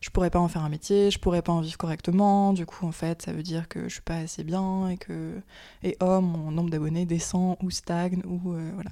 je 0.00 0.08
pourrais 0.08 0.30
pas 0.30 0.38
en 0.38 0.48
faire 0.48 0.64
un 0.64 0.68
métier, 0.70 1.10
je 1.10 1.18
pourrais 1.18 1.42
pas 1.42 1.52
en 1.52 1.60
vivre 1.60 1.76
correctement. 1.76 2.52
Du 2.52 2.64
coup, 2.64 2.86
en 2.86 2.92
fait, 2.92 3.22
ça 3.22 3.32
veut 3.32 3.42
dire 3.42 3.68
que 3.68 3.84
je 3.84 3.94
suis 3.94 4.02
pas 4.02 4.16
assez 4.16 4.44
bien 4.44 4.88
et 4.88 4.96
que 4.96 5.40
et 5.82 5.96
oh 6.00 6.20
mon 6.20 6.50
nombre 6.50 6.70
d'abonnés 6.70 7.04
descend 7.04 7.56
ou 7.62 7.70
stagne 7.70 8.22
ou 8.26 8.52
euh, 8.52 8.70
voilà. 8.74 8.90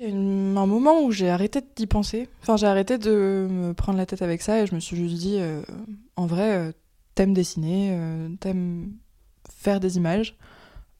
Il 0.00 0.08
y 0.08 0.12
a 0.12 0.14
un 0.14 0.66
moment 0.66 1.02
où 1.04 1.12
j'ai 1.12 1.30
arrêté 1.30 1.60
d'y 1.76 1.86
penser. 1.86 2.28
Enfin, 2.42 2.56
j'ai 2.56 2.66
arrêté 2.66 2.98
de 2.98 3.46
me 3.48 3.74
prendre 3.74 3.96
la 3.96 4.06
tête 4.06 4.22
avec 4.22 4.42
ça 4.42 4.60
et 4.60 4.66
je 4.66 4.74
me 4.74 4.80
suis 4.80 4.96
juste 4.96 5.14
dit, 5.14 5.36
euh, 5.38 5.62
en 6.16 6.26
vrai, 6.26 6.56
euh, 6.56 6.72
t'aimes 7.14 7.32
dessiner, 7.32 7.96
t'aimes 8.40 8.92
faire 9.48 9.78
des 9.78 9.96
images, 9.96 10.36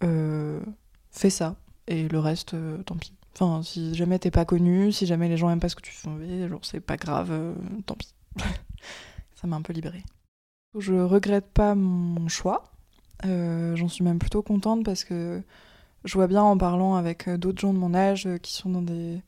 fais 0.01 1.31
ça 1.31 1.57
et 1.89 2.09
le 2.09 2.19
reste, 2.21 2.55
tant 2.87 2.95
pis. 2.95 3.13
Enfin, 3.33 3.65
si 3.65 3.97
jamais 3.97 4.21
t'es 4.21 4.31
pas 4.31 4.45
connu, 4.45 4.93
si 4.93 5.07
jamais 5.07 5.29
les 5.29 5.37
gens 5.37 5.51
aiment 5.51 5.59
pas 5.59 5.69
ce 5.69 5.75
que 5.75 5.83
tu 5.83 5.91
fais, 5.91 6.49
genre 6.49 6.61
c'est 6.63 6.79
pas 6.79 6.97
grave, 6.97 7.33
tant 7.87 7.97
pis. 7.97 8.15
ça 9.45 9.49
m'a 9.49 9.57
un 9.57 9.63
peu 9.63 9.75
libérée. 9.75 10.03
Je 10.79 10.95
regrette 10.95 11.45
pas 11.53 11.75
mon 11.75 12.29
choix. 12.29 12.65
Euh, 13.27 13.77
J'en 13.77 13.89
suis 13.89 14.03
même 14.03 14.19
plutôt 14.19 14.41
contente 14.41 14.87
parce 14.87 15.05
que 15.05 15.43
je 16.07 16.15
vois 16.15 16.29
bien 16.29 16.43
en 16.43 16.57
parlant 16.57 16.95
avec 16.95 17.29
d'autres 17.29 17.61
gens 17.61 17.75
de 17.75 17.79
mon 17.79 17.95
âge 17.95 18.27
qui 18.41 18.55
sont 18.55 18.71
dans 18.71 18.81
des 18.81 19.21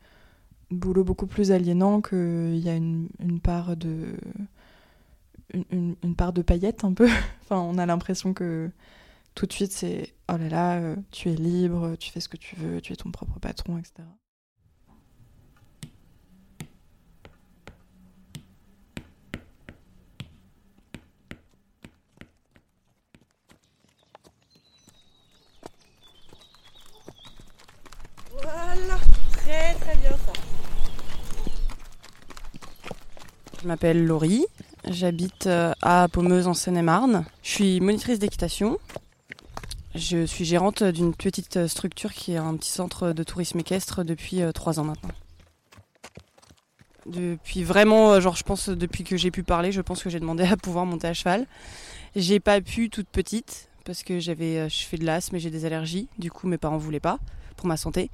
boulots 0.70 1.04
beaucoup 1.04 1.26
plus 1.26 1.52
aliénants 1.52 2.00
qu'il 2.00 2.56
y 2.56 2.70
a 2.70 2.74
une, 2.74 3.08
part 3.42 3.76
de 3.76 4.16
une, 5.70 5.96
part 6.16 6.32
de 6.32 6.40
paillettes 6.40 6.84
un 6.84 6.94
peu. 6.94 7.08
enfin, 7.42 7.58
on 7.58 7.76
a 7.76 7.84
l'impression 7.84 8.32
que 8.32 8.70
tout 9.34 9.44
de 9.44 9.52
suite 9.52 9.72
c'est 9.72 10.14
oh 10.30 10.38
là 10.38 10.48
là, 10.48 10.76
euh, 10.78 10.96
tu 11.10 11.28
es 11.28 11.34
libre, 11.34 11.94
tu 11.96 12.10
fais 12.10 12.20
ce 12.20 12.30
que 12.30 12.38
tu 12.38 12.56
veux, 12.56 12.80
tu 12.80 12.94
es 12.94 12.96
ton 12.96 13.10
propre 13.10 13.38
patron, 13.38 13.76
etc. 13.76 14.02
Voilà, 28.42 28.98
très 29.46 29.74
très 29.74 29.96
bien 29.96 30.10
ça. 30.10 30.32
Je 33.62 33.68
m'appelle 33.68 34.04
Laurie, 34.04 34.44
j'habite 34.88 35.46
euh, 35.46 35.72
à 35.82 36.08
Pommeuse 36.08 36.46
en 36.46 36.54
Seine-et-Marne. 36.54 37.24
Je 37.42 37.50
suis 37.50 37.80
monitrice 37.80 38.18
d'équitation. 38.18 38.78
Je 39.94 40.26
suis 40.26 40.44
gérante 40.44 40.82
d'une 40.82 41.14
petite 41.14 41.66
structure 41.68 42.12
qui 42.12 42.32
est 42.32 42.36
un 42.36 42.54
petit 42.56 42.70
centre 42.70 43.12
de 43.12 43.22
tourisme 43.22 43.58
équestre 43.60 44.04
depuis 44.04 44.42
euh, 44.42 44.52
trois 44.52 44.78
ans 44.78 44.84
maintenant. 44.84 45.10
Depuis 47.06 47.62
vraiment, 47.62 48.12
euh, 48.12 48.20
genre 48.20 48.36
je 48.36 48.42
pense 48.42 48.68
depuis 48.68 49.04
que 49.04 49.16
j'ai 49.16 49.30
pu 49.30 49.42
parler, 49.42 49.70
je 49.72 49.80
pense 49.80 50.02
que 50.02 50.10
j'ai 50.10 50.20
demandé 50.20 50.44
à 50.50 50.56
pouvoir 50.56 50.86
monter 50.86 51.06
à 51.06 51.14
cheval. 51.14 51.46
J'ai 52.14 52.40
pas 52.40 52.60
pu 52.60 52.90
toute 52.90 53.08
petite 53.08 53.68
parce 53.84 54.02
que 54.02 54.18
j'avais, 54.18 54.68
je 54.68 54.84
fais 54.84 54.96
de 54.96 55.04
l'asthme 55.04 55.36
et 55.36 55.38
j'ai 55.38 55.50
des 55.50 55.64
allergies. 55.64 56.08
Du 56.18 56.30
coup, 56.30 56.48
mes 56.48 56.58
parents 56.58 56.78
voulaient 56.78 56.98
pas 56.98 57.20
pour 57.56 57.66
ma 57.66 57.76
santé. 57.76 58.10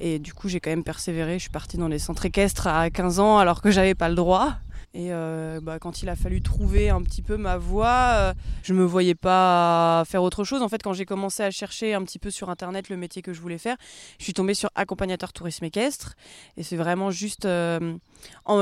Et 0.00 0.18
du 0.18 0.32
coup, 0.34 0.48
j'ai 0.48 0.60
quand 0.60 0.70
même 0.70 0.84
persévéré. 0.84 1.34
Je 1.34 1.42
suis 1.42 1.50
partie 1.50 1.78
dans 1.78 1.88
les 1.88 1.98
centres 1.98 2.26
équestres 2.26 2.66
à 2.66 2.90
15 2.90 3.20
ans 3.20 3.38
alors 3.38 3.62
que 3.62 3.70
j'avais 3.70 3.94
pas 3.94 4.08
le 4.08 4.14
droit. 4.14 4.56
Et 4.94 5.12
euh, 5.12 5.60
bah, 5.60 5.78
quand 5.78 6.02
il 6.02 6.08
a 6.08 6.16
fallu 6.16 6.40
trouver 6.40 6.88
un 6.88 7.02
petit 7.02 7.20
peu 7.20 7.36
ma 7.36 7.58
voie, 7.58 8.12
euh, 8.14 8.34
je 8.62 8.72
me 8.72 8.82
voyais 8.82 9.14
pas 9.14 10.04
faire 10.06 10.22
autre 10.22 10.42
chose. 10.42 10.62
En 10.62 10.70
fait, 10.70 10.82
quand 10.82 10.94
j'ai 10.94 11.04
commencé 11.04 11.42
à 11.42 11.50
chercher 11.50 11.92
un 11.92 12.02
petit 12.02 12.18
peu 12.18 12.30
sur 12.30 12.48
internet 12.48 12.88
le 12.88 12.96
métier 12.96 13.20
que 13.20 13.34
je 13.34 13.42
voulais 13.42 13.58
faire, 13.58 13.76
je 14.18 14.24
suis 14.24 14.32
tombée 14.32 14.54
sur 14.54 14.70
accompagnateur 14.74 15.34
tourisme 15.34 15.66
équestre. 15.66 16.14
Et 16.56 16.62
c'est 16.62 16.76
vraiment 16.76 17.10
juste 17.10 17.44
euh, 17.44 17.98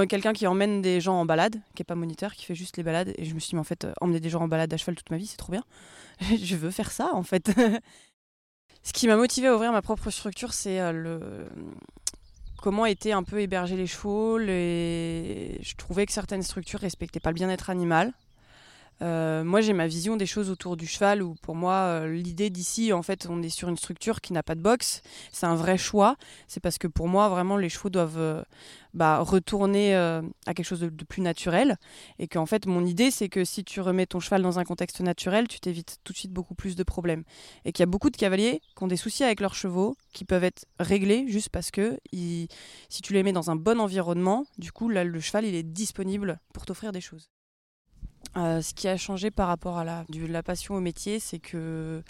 quelqu'un 0.09 0.33
qui 0.33 0.49
emmène 0.49 0.83
des 0.83 1.01
gens 1.01 1.21
en 1.21 1.25
balade, 1.25 1.57
qui 1.77 1.83
est 1.83 1.85
pas 1.85 1.95
moniteur, 1.95 2.35
qui 2.35 2.45
fait 2.45 2.57
juste 2.57 2.79
les 2.79 2.83
balades. 2.83 3.13
Et 3.17 3.25
je 3.25 3.35
me 3.35 3.39
suis 3.39 3.51
dit, 3.51 3.55
mais 3.55 3.61
en 3.61 3.65
fait, 3.65 3.87
emmener 4.01 4.19
des 4.19 4.31
gens 4.31 4.41
en 4.41 4.49
balade 4.49 4.75
à 4.75 4.77
cheval 4.77 4.97
toute 4.97 5.11
ma 5.13 5.19
vie, 5.19 5.27
c'est 5.27 5.37
trop 5.37 5.53
bien. 5.53 5.63
je 6.21 6.57
veux 6.57 6.73
faire 6.73 6.91
ça, 6.91 7.11
en 7.15 7.23
fait. 7.23 7.53
Ce 8.85 8.93
qui 8.93 9.09
m'a 9.09 9.17
motivé 9.17 9.49
à 9.49 9.55
ouvrir 9.55 9.73
ma 9.73 9.83
propre 9.83 10.11
structure, 10.11 10.53
c'est 10.53 10.79
euh, 10.79 10.93
le 10.93 11.21
comment 12.63 12.87
étaient 12.87 13.13
un 13.13 13.23
peu 13.23 13.41
hébergés 13.41 13.77
les 13.77 13.87
chevaux. 13.87 14.39
Et 14.41 15.59
Je 15.63 15.75
trouvais 15.77 16.07
que 16.07 16.13
certaines 16.13 16.43
structures 16.43 16.81
respectaient 16.81 17.21
pas 17.21 17.31
le 17.31 17.35
bien-être 17.35 17.71
animal. 17.71 18.13
Euh, 19.05 19.45
moi, 19.45 19.61
j'ai 19.61 19.75
ma 19.75 19.87
vision 19.87 20.17
des 20.17 20.25
choses 20.25 20.49
autour 20.49 20.79
du 20.79 20.87
cheval, 20.87 21.23
où 21.23 21.35
pour 21.43 21.55
moi, 21.55 21.75
euh, 21.75 22.13
l'idée 22.15 22.49
d'ici, 22.49 22.93
en 22.93 23.03
fait, 23.03 23.27
on 23.29 23.43
est 23.43 23.51
sur 23.51 23.69
une 23.69 23.77
structure 23.77 24.23
qui 24.23 24.33
n'a 24.33 24.43
pas 24.43 24.55
de 24.55 24.63
boxe. 24.63 25.03
C'est 25.31 25.45
un 25.45 25.55
vrai 25.55 25.77
choix. 25.77 26.17
C'est 26.49 26.61
parce 26.61 26.79
que 26.79 26.87
pour 26.87 27.07
moi, 27.07 27.29
vraiment, 27.29 27.59
les 27.59 27.69
chevaux 27.69 27.91
doivent 27.91 28.19
euh, 28.19 28.43
bah, 28.95 29.19
retourner 29.19 29.95
à 29.95 30.55
quelque 30.55 30.65
chose 30.65 30.81
de, 30.81 31.05
plus 31.05 31.21
naturel. 31.21 31.77
Et 32.19 32.29
qu'en 32.29 32.47
fait, 32.47 32.67
mon 32.67 32.85
idée, 32.87 33.11
c'est 33.11 33.29
que 33.29 33.45
si 33.45 33.63
tu 33.63 33.83
remets 33.83 34.07
ton 34.07 34.21
cheval 34.21 34.41
dans 34.43 34.59
un 34.59 34.65
contexte 34.65 35.01
naturel, 35.01 35.49
tu 35.49 35.61
t'évites 35.61 35.99
tout 36.03 36.15
de 36.15 36.19
suite 36.19 36.33
beaucoup 36.33 36.55
plus 36.55 36.75
de 36.75 36.83
problèmes. 36.83 37.25
Et 37.67 37.73
qu'il 37.73 37.83
y 37.83 37.85
a 37.85 37.91
beaucoup 37.91 38.11
de 38.11 38.17
cavaliers 38.17 38.63
qui 38.75 38.83
ont 38.83 38.89
des 38.89 38.97
soucis 38.97 39.25
avec 39.25 39.41
leurs 39.41 39.55
chevaux, 39.55 39.97
qui 40.15 40.25
peuvent 40.25 40.45
être 40.45 40.65
réglés 40.79 41.27
juste 41.29 41.51
parce 41.51 41.71
que 41.71 41.99
si 42.13 43.03
tu 43.03 43.13
les 43.13 43.23
mets 43.23 43.33
dans 43.33 43.51
un 43.51 43.57
bon 43.57 43.81
environnement, 43.81 44.47
du 44.57 44.73
coup, 44.73 44.89
là, 44.89 45.05
le 45.05 45.21
cheval, 45.21 45.45
il 45.45 45.55
est 45.55 45.63
disponible 45.63 46.41
pour 46.55 46.65
t'offrir 46.65 46.93
des 46.93 47.03
choses. 47.03 47.34
Euh, 48.37 48.61
ce 48.63 48.75
qui 48.75 48.89
a 48.89 48.97
changé 48.97 49.31
par 49.31 49.49
rapport 49.49 49.79
à 49.79 49.85
la, 49.85 50.05
la 50.29 50.43
passion 50.43 50.75
au 50.75 50.81
métier, 50.81 51.21
c'est 51.21 51.39
que 51.39 52.03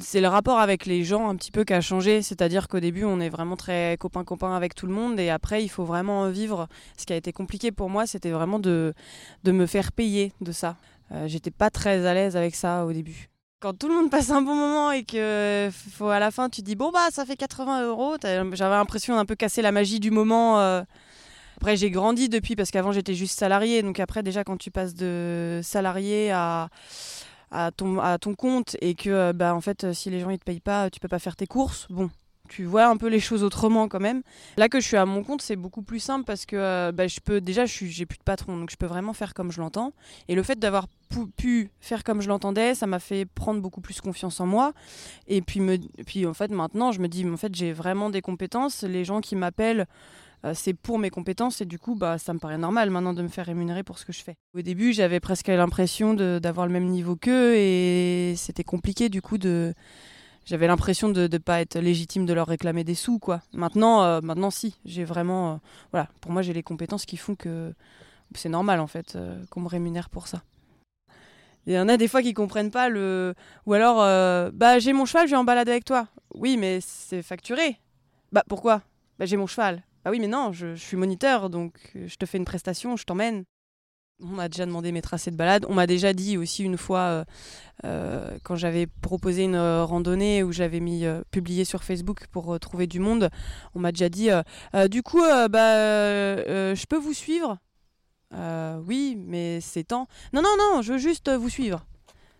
c'est 0.00 0.22
le 0.22 0.28
rapport 0.28 0.58
avec 0.58 0.86
les 0.86 1.04
gens 1.04 1.28
un 1.28 1.36
petit 1.36 1.50
peu 1.50 1.64
qui 1.64 1.74
a 1.74 1.80
changé. 1.80 2.22
C'est-à-dire 2.22 2.68
qu'au 2.68 2.80
début, 2.80 3.04
on 3.04 3.20
est 3.20 3.28
vraiment 3.28 3.56
très 3.56 3.96
copain-copain 4.00 4.54
avec 4.56 4.74
tout 4.74 4.86
le 4.86 4.94
monde 4.94 5.20
et 5.20 5.28
après, 5.30 5.62
il 5.62 5.68
faut 5.68 5.84
vraiment 5.84 6.28
vivre. 6.30 6.68
Ce 6.96 7.04
qui 7.04 7.12
a 7.12 7.16
été 7.16 7.32
compliqué 7.32 7.72
pour 7.72 7.90
moi, 7.90 8.06
c'était 8.06 8.30
vraiment 8.30 8.58
de, 8.58 8.94
de 9.44 9.52
me 9.52 9.66
faire 9.66 9.92
payer 9.92 10.32
de 10.40 10.52
ça. 10.52 10.76
Euh, 11.12 11.28
J'étais 11.28 11.50
pas 11.50 11.68
très 11.70 12.06
à 12.06 12.14
l'aise 12.14 12.36
avec 12.36 12.54
ça 12.54 12.86
au 12.86 12.92
début. 12.92 13.28
Quand 13.60 13.78
tout 13.78 13.86
le 13.88 13.94
monde 13.94 14.10
passe 14.10 14.30
un 14.30 14.42
bon 14.42 14.56
moment 14.56 14.90
et 14.90 15.04
que 15.04 15.70
faut, 15.92 16.08
à 16.08 16.18
la 16.18 16.30
fin, 16.30 16.48
tu 16.48 16.62
dis 16.62 16.74
bon, 16.74 16.90
bah, 16.90 17.08
ça 17.12 17.24
fait 17.24 17.36
80 17.36 17.84
euros, 17.86 18.16
j'avais 18.22 18.74
l'impression 18.74 19.14
d'un 19.14 19.24
peu 19.26 19.36
casser 19.36 19.62
la 19.62 19.70
magie 19.70 20.00
du 20.00 20.10
moment. 20.10 20.58
Euh, 20.58 20.82
après, 21.62 21.76
j'ai 21.76 21.92
grandi 21.92 22.28
depuis 22.28 22.56
parce 22.56 22.72
qu'avant, 22.72 22.90
j'étais 22.90 23.14
juste 23.14 23.38
salarié. 23.38 23.82
Donc 23.82 24.00
après, 24.00 24.24
déjà, 24.24 24.42
quand 24.42 24.56
tu 24.56 24.72
passes 24.72 24.96
de 24.96 25.60
salarié 25.62 26.32
à, 26.32 26.68
ton, 27.76 28.00
à 28.00 28.18
ton 28.18 28.34
compte 28.34 28.76
et 28.80 28.96
que, 28.96 29.10
euh, 29.10 29.32
bah, 29.32 29.54
en 29.54 29.60
fait, 29.60 29.92
si 29.92 30.10
les 30.10 30.18
gens 30.18 30.28
ne 30.28 30.34
te 30.34 30.42
payent 30.42 30.58
pas, 30.58 30.90
tu 30.90 30.98
peux 30.98 31.06
pas 31.06 31.20
faire 31.20 31.36
tes 31.36 31.46
courses, 31.46 31.86
bon, 31.88 32.10
tu 32.48 32.64
vois 32.64 32.86
un 32.86 32.96
peu 32.96 33.06
les 33.06 33.20
choses 33.20 33.44
autrement 33.44 33.86
quand 33.86 34.00
même. 34.00 34.22
Là 34.56 34.68
que 34.68 34.80
je 34.80 34.86
suis 34.88 34.96
à 34.96 35.06
mon 35.06 35.22
compte, 35.22 35.40
c'est 35.40 35.54
beaucoup 35.54 35.82
plus 35.82 36.00
simple 36.00 36.24
parce 36.24 36.46
que 36.46 36.56
euh, 36.56 36.90
bah, 36.90 37.06
je 37.06 37.20
peux 37.20 37.40
déjà, 37.40 37.64
je 37.64 37.86
j'ai 37.86 38.06
plus 38.06 38.18
de 38.18 38.24
patron, 38.24 38.56
donc 38.56 38.70
je 38.70 38.76
peux 38.76 38.86
vraiment 38.86 39.12
faire 39.12 39.32
comme 39.32 39.52
je 39.52 39.60
l'entends. 39.60 39.92
Et 40.26 40.34
le 40.34 40.42
fait 40.42 40.58
d'avoir 40.58 40.88
pu 41.36 41.70
faire 41.80 42.02
comme 42.02 42.22
je 42.22 42.28
l'entendais, 42.28 42.74
ça 42.74 42.88
m'a 42.88 42.98
fait 42.98 43.24
prendre 43.24 43.60
beaucoup 43.60 43.80
plus 43.80 44.00
confiance 44.00 44.40
en 44.40 44.46
moi. 44.46 44.72
Et 45.28 45.42
puis, 45.42 45.60
me, 45.60 45.78
puis 46.06 46.26
en 46.26 46.34
fait, 46.34 46.50
maintenant, 46.50 46.90
je 46.90 46.98
me 46.98 47.06
dis, 47.06 47.24
en 47.24 47.36
fait, 47.36 47.54
j'ai 47.54 47.72
vraiment 47.72 48.10
des 48.10 48.20
compétences. 48.20 48.82
Les 48.82 49.04
gens 49.04 49.20
qui 49.20 49.36
m'appellent 49.36 49.86
c'est 50.54 50.74
pour 50.74 50.98
mes 50.98 51.10
compétences 51.10 51.60
et 51.60 51.64
du 51.64 51.78
coup, 51.78 51.94
bah, 51.94 52.18
ça 52.18 52.34
me 52.34 52.38
paraît 52.38 52.58
normal 52.58 52.90
maintenant 52.90 53.14
de 53.14 53.22
me 53.22 53.28
faire 53.28 53.46
rémunérer 53.46 53.82
pour 53.82 53.98
ce 53.98 54.04
que 54.04 54.12
je 54.12 54.22
fais. 54.22 54.34
Au 54.56 54.62
début, 54.62 54.92
j'avais 54.92 55.20
presque 55.20 55.48
l'impression 55.48 56.14
d'avoir 56.14 56.66
le 56.66 56.72
même 56.72 56.86
niveau 56.86 57.14
qu'eux 57.16 57.54
et 57.56 58.34
c'était 58.36 58.64
compliqué 58.64 59.08
du 59.08 59.22
coup 59.22 59.38
de. 59.38 59.74
J'avais 60.44 60.66
l'impression 60.66 61.08
de 61.08 61.28
ne 61.28 61.38
pas 61.38 61.60
être 61.60 61.78
légitime 61.78 62.26
de 62.26 62.32
leur 62.32 62.48
réclamer 62.48 62.82
des 62.82 62.96
sous, 62.96 63.20
quoi. 63.20 63.42
Maintenant, 63.52 64.02
euh, 64.02 64.20
maintenant 64.20 64.50
si, 64.50 64.76
j'ai 64.84 65.04
vraiment. 65.04 65.52
Euh, 65.52 65.56
voilà, 65.92 66.08
pour 66.20 66.32
moi, 66.32 66.42
j'ai 66.42 66.52
les 66.52 66.64
compétences 66.64 67.06
qui 67.06 67.16
font 67.16 67.36
que 67.36 67.72
c'est 68.34 68.48
normal 68.48 68.80
en 68.80 68.88
fait 68.88 69.16
qu'on 69.50 69.60
me 69.60 69.68
rémunère 69.68 70.10
pour 70.10 70.26
ça. 70.26 70.42
Il 71.66 71.74
y 71.74 71.78
en 71.78 71.88
a 71.88 71.96
des 71.96 72.08
fois 72.08 72.22
qui 72.22 72.34
comprennent 72.34 72.72
pas 72.72 72.88
le. 72.88 73.34
Ou 73.66 73.74
alors, 73.74 73.98
bah 74.52 74.80
j'ai 74.80 74.92
mon 74.92 75.04
cheval, 75.04 75.28
je 75.28 75.32
vais 75.32 75.36
en 75.36 75.44
balade 75.44 75.68
avec 75.68 75.84
toi. 75.84 76.08
Oui, 76.34 76.56
mais 76.56 76.80
c'est 76.80 77.22
facturé. 77.22 77.78
Bah 78.32 78.42
pourquoi? 78.48 78.82
Bah 79.18 79.26
j'ai 79.26 79.36
mon 79.36 79.46
cheval. 79.46 79.84
Ah 80.04 80.10
oui, 80.10 80.18
mais 80.18 80.28
non, 80.28 80.52
je, 80.52 80.74
suis 80.74 80.96
moniteur, 80.96 81.48
donc 81.48 81.74
euh, 81.94 82.08
je 82.08 82.16
te 82.16 82.26
fais 82.26 82.38
une 82.38 82.44
prestation, 82.44 82.96
je 82.96 83.04
t'emmène. 83.04 83.44
On 84.20 84.26
m'a 84.26 84.48
déjà 84.48 84.66
demandé 84.66 84.92
mes 84.92 85.02
tracés 85.02 85.30
de 85.30 85.36
balade. 85.36 85.64
On 85.68 85.74
m'a 85.74 85.86
déjà 85.86 86.12
dit 86.12 86.36
aussi 86.36 86.62
une 86.62 86.76
fois, 86.76 87.00
euh, 87.00 87.24
euh, 87.84 88.38
quand 88.44 88.54
j'avais 88.54 88.86
proposé 88.86 89.44
une 89.44 89.58
randonnée 89.58 90.44
où 90.44 90.52
j'avais 90.52 90.78
mis 90.78 91.04
publié 91.32 91.64
sur 91.64 91.82
Facebook 91.82 92.26
pour 92.30 92.58
trouver 92.60 92.86
du 92.86 93.00
monde, 93.00 93.30
on 93.74 93.80
m'a 93.80 93.90
déjà 93.90 94.08
dit 94.08 94.28
du 94.90 95.02
coup, 95.02 95.22
bah, 95.50 95.74
je 96.36 96.86
peux 96.86 96.98
vous 96.98 97.14
suivre? 97.14 97.58
Oui, 98.86 99.16
mais 99.18 99.60
c'est 99.60 99.84
temps. 99.84 100.06
Non, 100.32 100.40
non, 100.42 100.56
non, 100.56 100.82
je 100.82 100.92
veux 100.92 100.98
juste 100.98 101.28
vous 101.28 101.48
suivre. 101.48 101.84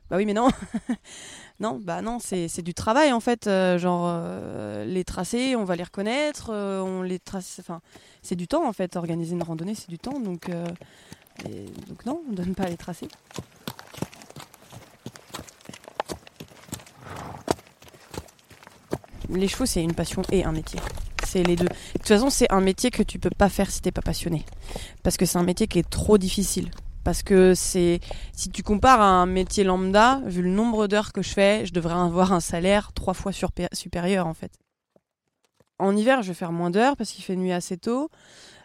Bah 0.09 0.18
oui, 0.18 0.27
mais 0.27 0.35
non. 0.35 0.51
non, 1.60 1.78
bah 1.82 2.02
non, 2.02 2.18
c'est 2.18 2.62
du 2.62 2.74
travail 2.74 3.12
en 3.12 3.20
fait. 3.20 3.46
Euh, 3.46 3.78
genre, 3.78 4.04
euh, 4.06 4.84
les 4.84 5.04
tracés, 5.04 5.54
on 5.56 5.64
va 5.64 5.76
les 5.76 5.84
reconnaître, 5.84 6.50
euh, 6.52 6.80
on 6.80 7.02
les 7.02 7.18
trace. 7.18 7.58
Enfin, 7.60 7.80
c'est 8.22 8.36
du 8.36 8.48
temps 8.48 8.66
en 8.66 8.72
fait. 8.72 8.96
Organiser 8.96 9.34
une 9.34 9.42
randonnée, 9.42 9.74
c'est 9.74 9.88
du 9.88 9.98
temps. 9.98 10.18
Donc, 10.18 10.50
donc 10.50 12.06
non, 12.06 12.22
on 12.26 12.32
ne 12.32 12.36
donne 12.36 12.54
pas 12.54 12.66
les 12.66 12.76
tracés. 12.76 13.08
Les 19.28 19.48
chevaux, 19.48 19.66
c'est 19.66 19.82
une 19.82 19.94
passion 19.94 20.22
et 20.30 20.44
un 20.44 20.52
métier. 20.52 20.80
C'est 21.24 21.42
les 21.42 21.56
deux. 21.56 21.64
De 21.64 21.98
toute 21.98 22.08
façon, 22.08 22.28
c'est 22.28 22.52
un 22.52 22.60
métier 22.60 22.90
que 22.90 23.02
tu 23.02 23.18
peux 23.18 23.30
pas 23.30 23.48
faire 23.48 23.70
si 23.70 23.80
t'es 23.80 23.92
pas 23.92 24.02
passionné. 24.02 24.44
Parce 25.02 25.16
que 25.16 25.24
c'est 25.24 25.38
un 25.38 25.42
métier 25.42 25.66
qui 25.66 25.78
est 25.78 25.88
trop 25.88 26.18
difficile. 26.18 26.70
Parce 27.04 27.22
que 27.22 27.54
c'est, 27.54 28.00
si 28.32 28.48
tu 28.50 28.62
compares 28.62 29.00
à 29.00 29.06
un 29.06 29.26
métier 29.26 29.64
lambda, 29.64 30.20
vu 30.26 30.42
le 30.42 30.50
nombre 30.50 30.86
d'heures 30.86 31.12
que 31.12 31.22
je 31.22 31.30
fais, 31.30 31.66
je 31.66 31.72
devrais 31.72 31.94
avoir 31.94 32.32
un 32.32 32.40
salaire 32.40 32.92
trois 32.92 33.14
fois 33.14 33.32
supérieur 33.72 34.26
en 34.26 34.34
fait. 34.34 34.52
En 35.78 35.96
hiver, 35.96 36.22
je 36.22 36.28
vais 36.28 36.34
faire 36.34 36.52
moins 36.52 36.70
d'heures 36.70 36.96
parce 36.96 37.10
qu'il 37.10 37.24
fait 37.24 37.34
nuit 37.34 37.52
assez 37.52 37.76
tôt. 37.76 38.08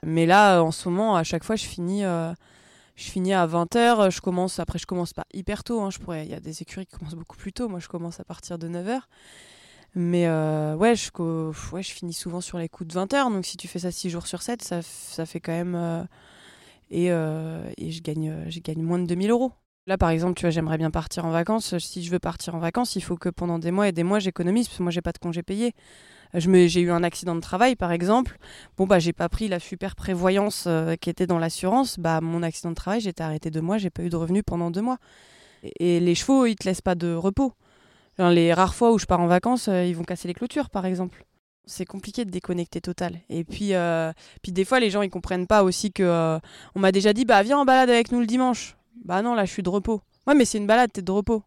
Mais 0.03 0.27
là, 0.27 0.61
en 0.61 0.71
ce 0.71 0.87
moment, 0.87 1.15
à 1.15 1.23
chaque 1.23 1.43
fois, 1.43 1.55
je 1.55 1.65
finis, 1.65 2.05
euh, 2.05 2.31
à 2.31 3.47
20h. 3.47 4.11
Je 4.11 4.61
après, 4.61 4.77
je 4.77 4.85
commence 4.85 5.13
pas 5.13 5.25
hyper 5.33 5.63
tôt. 5.63 5.81
Hein, 5.81 5.89
je 5.89 5.97
pourrais, 5.97 6.25
il 6.25 6.31
y 6.31 6.35
a 6.35 6.39
des 6.39 6.61
écuries 6.61 6.85
qui 6.85 6.95
commencent 6.95 7.15
beaucoup 7.15 7.37
plus 7.37 7.53
tôt. 7.53 7.69
Moi, 7.69 7.79
je 7.79 7.87
commence 7.87 8.19
à 8.19 8.23
partir 8.23 8.59
de 8.59 8.67
9h. 8.67 8.99
Mais 9.95 10.27
euh, 10.27 10.75
ouais, 10.75 10.95
je, 10.95 11.09
ouais, 11.71 11.81
je 11.81 11.91
finis 11.91 12.13
souvent 12.13 12.41
sur 12.41 12.59
les 12.59 12.69
coups 12.69 12.93
de 12.93 12.99
20h. 12.99 13.33
Donc, 13.33 13.45
si 13.45 13.57
tu 13.57 13.67
fais 13.67 13.79
ça 13.79 13.89
6 13.89 14.11
jours 14.11 14.27
sur 14.27 14.43
7, 14.43 14.61
ça, 14.61 14.81
ça 14.83 15.25
fait 15.25 15.39
quand 15.39 15.53
même. 15.53 15.75
Euh, 15.75 16.03
et, 16.89 17.11
euh, 17.11 17.69
et 17.77 17.91
je, 17.91 18.01
gagne, 18.01 18.45
je 18.47 18.59
gagne 18.59 18.81
moins 18.81 18.99
de 18.99 19.05
2000 19.05 19.31
euros. 19.31 19.51
Là, 19.87 19.97
par 19.97 20.09
exemple, 20.09 20.33
tu 20.33 20.41
vois, 20.41 20.49
j'aimerais 20.49 20.77
bien 20.77 20.91
partir 20.91 21.25
en 21.25 21.31
vacances. 21.31 21.77
Si 21.77 22.03
je 22.03 22.11
veux 22.11 22.19
partir 22.19 22.55
en 22.55 22.59
vacances, 22.59 22.97
il 22.97 23.01
faut 23.01 23.15
que 23.15 23.29
pendant 23.29 23.57
des 23.57 23.71
mois 23.71 23.87
et 23.87 23.93
des 23.93 24.03
mois, 24.03 24.19
j'économise, 24.19 24.67
parce 24.67 24.77
que 24.77 24.83
moi, 24.83 24.91
j'ai 24.91 25.01
pas 25.01 25.13
de 25.13 25.17
congé 25.17 25.43
payé. 25.43 25.73
J'ai 26.33 26.81
eu 26.81 26.91
un 26.91 27.03
accident 27.03 27.35
de 27.35 27.39
travail, 27.39 27.77
par 27.77 27.93
exemple. 27.93 28.37
Bon, 28.75 28.85
bah, 28.85 28.99
j'ai 28.99 29.13
pas 29.13 29.29
pris 29.29 29.47
la 29.47 29.59
super 29.59 29.95
prévoyance 29.95 30.65
euh, 30.67 30.95
qui 30.95 31.09
était 31.09 31.25
dans 31.25 31.39
l'assurance. 31.39 31.99
Bah, 31.99 32.19
mon 32.19 32.43
accident 32.43 32.71
de 32.71 32.75
travail, 32.75 32.99
j'étais 32.99 33.23
arrêté 33.23 33.49
deux 33.49 33.61
mois, 33.61 33.77
j'ai 33.77 33.89
pas 33.89 34.03
eu 34.03 34.09
de 34.09 34.17
revenus 34.17 34.43
pendant 34.45 34.71
deux 34.71 34.81
mois. 34.81 34.97
Et, 35.79 36.01
les 36.01 36.15
chevaux, 36.15 36.45
ils 36.45 36.55
te 36.55 36.67
laissent 36.67 36.81
pas 36.81 36.95
de 36.95 37.13
repos. 37.13 37.53
les 38.19 38.53
rares 38.53 38.75
fois 38.75 38.91
où 38.91 38.99
je 38.99 39.05
pars 39.05 39.21
en 39.21 39.27
vacances, 39.27 39.69
euh, 39.69 39.85
ils 39.85 39.95
vont 39.95 40.03
casser 40.03 40.27
les 40.27 40.33
clôtures, 40.33 40.69
par 40.69 40.85
exemple 40.85 41.26
c'est 41.67 41.85
compliqué 41.85 42.25
de 42.25 42.31
déconnecter 42.31 42.81
total. 42.81 43.19
Et 43.29 43.43
puis, 43.43 43.75
euh, 43.75 44.11
puis 44.41 44.51
des 44.51 44.65
fois, 44.65 44.79
les 44.79 44.89
gens 44.89 45.01
ils 45.03 45.09
comprennent 45.09 45.47
pas 45.47 45.63
aussi 45.63 45.91
que 45.91 46.03
euh, 46.03 46.39
on 46.75 46.79
m'a 46.79 46.91
déjà 46.91 47.13
dit 47.13 47.25
bah 47.25 47.43
viens 47.43 47.59
en 47.59 47.65
balade 47.65 47.89
avec 47.89 48.11
nous 48.11 48.19
le 48.19 48.25
dimanche. 48.25 48.75
Bah 49.05 49.21
non, 49.21 49.35
là 49.35 49.45
je 49.45 49.51
suis 49.51 49.63
de 49.63 49.69
repos. 49.69 50.01
Ouais, 50.25 50.33
mais 50.33 50.45
c'est 50.45 50.57
une 50.57 50.67
balade, 50.67 50.91
t'es 50.91 51.01
de 51.01 51.11
repos. 51.11 51.43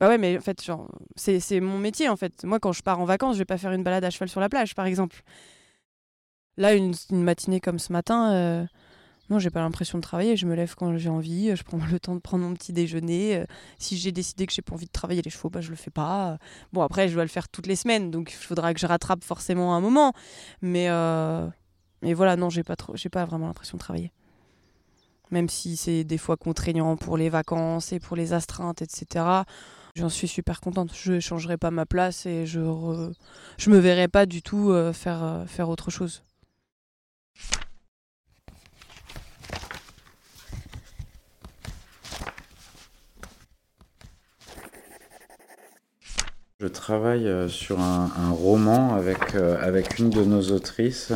Bah 0.00 0.08
ouais, 0.08 0.18
mais 0.18 0.36
en 0.36 0.40
fait, 0.40 0.62
genre, 0.62 0.90
c'est 1.16 1.60
mon 1.60 1.78
métier 1.78 2.08
en 2.08 2.16
fait. 2.16 2.44
Moi, 2.44 2.58
quand 2.60 2.72
je 2.72 2.82
pars 2.82 3.00
en 3.00 3.04
vacances, 3.04 3.34
je 3.34 3.38
vais 3.38 3.44
pas 3.46 3.58
faire 3.58 3.72
une 3.72 3.82
balade 3.82 4.04
à 4.04 4.10
cheval 4.10 4.28
sur 4.28 4.40
la 4.40 4.48
plage, 4.48 4.74
par 4.74 4.86
exemple. 4.86 5.22
Là, 6.58 6.74
une, 6.74 6.94
matinée 7.10 7.60
comme 7.60 7.78
ce 7.78 7.92
matin, 7.92 8.32
euh, 8.32 8.66
Non, 9.28 9.38
j'ai 9.40 9.50
pas 9.50 9.60
l'impression 9.60 9.98
de 9.98 10.02
travailler. 10.02 10.36
Je 10.36 10.46
me 10.46 10.54
lève 10.54 10.74
quand 10.76 10.96
j'ai 10.96 11.08
envie. 11.08 11.54
Je 11.56 11.62
prends 11.64 11.78
le 11.90 11.98
temps 11.98 12.14
de 12.14 12.20
prendre 12.20 12.44
mon 12.44 12.54
petit 12.54 12.72
déjeuner. 12.72 13.44
Si 13.78 13.96
j'ai 13.96 14.12
décidé 14.12 14.46
que 14.46 14.52
j'ai 14.52 14.62
pas 14.62 14.74
envie 14.74 14.86
de 14.86 14.92
travailler 14.92 15.22
les 15.22 15.30
chevaux, 15.30 15.50
bah, 15.50 15.60
je 15.60 15.70
le 15.70 15.76
fais 15.76 15.90
pas. 15.90 16.38
Bon, 16.72 16.82
après, 16.82 17.08
je 17.08 17.14
dois 17.14 17.24
le 17.24 17.28
faire 17.28 17.48
toutes 17.48 17.66
les 17.66 17.76
semaines, 17.76 18.10
donc 18.10 18.30
il 18.32 18.36
faudra 18.36 18.72
que 18.72 18.80
je 18.80 18.86
rattrape 18.86 19.24
forcément 19.24 19.74
un 19.74 19.80
moment. 19.80 20.12
Mais, 20.62 20.88
mais 22.02 22.14
voilà, 22.14 22.36
non, 22.36 22.50
j'ai 22.50 22.62
pas, 22.62 22.76
trop... 22.76 22.96
j'ai 22.96 23.08
pas 23.08 23.24
vraiment 23.24 23.46
l'impression 23.48 23.76
de 23.76 23.82
travailler. 23.82 24.12
Même 25.32 25.48
si 25.48 25.76
c'est 25.76 26.04
des 26.04 26.18
fois 26.18 26.36
contraignant 26.36 26.96
pour 26.96 27.16
les 27.16 27.28
vacances 27.28 27.92
et 27.92 27.98
pour 27.98 28.16
les 28.16 28.32
astreintes, 28.32 28.80
etc. 28.82 29.24
J'en 29.96 30.08
suis 30.08 30.28
super 30.28 30.60
contente. 30.60 30.92
Je 30.94 31.18
changerai 31.18 31.56
pas 31.56 31.72
ma 31.72 31.84
place 31.84 32.26
et 32.26 32.46
je 32.46 32.60
je 33.58 33.70
me 33.70 33.78
verrai 33.78 34.06
pas 34.06 34.24
du 34.26 34.42
tout 34.42 34.72
faire, 34.92 35.44
faire 35.48 35.68
autre 35.68 35.90
chose. 35.90 36.22
Je 46.58 46.68
travaille 46.68 47.28
euh, 47.28 47.48
sur 47.48 47.80
un, 47.80 48.30
roman 48.30 48.94
avec, 48.94 49.34
euh, 49.34 49.58
avec 49.60 49.98
une 49.98 50.08
de 50.08 50.24
nos 50.24 50.52
autrices. 50.52 51.12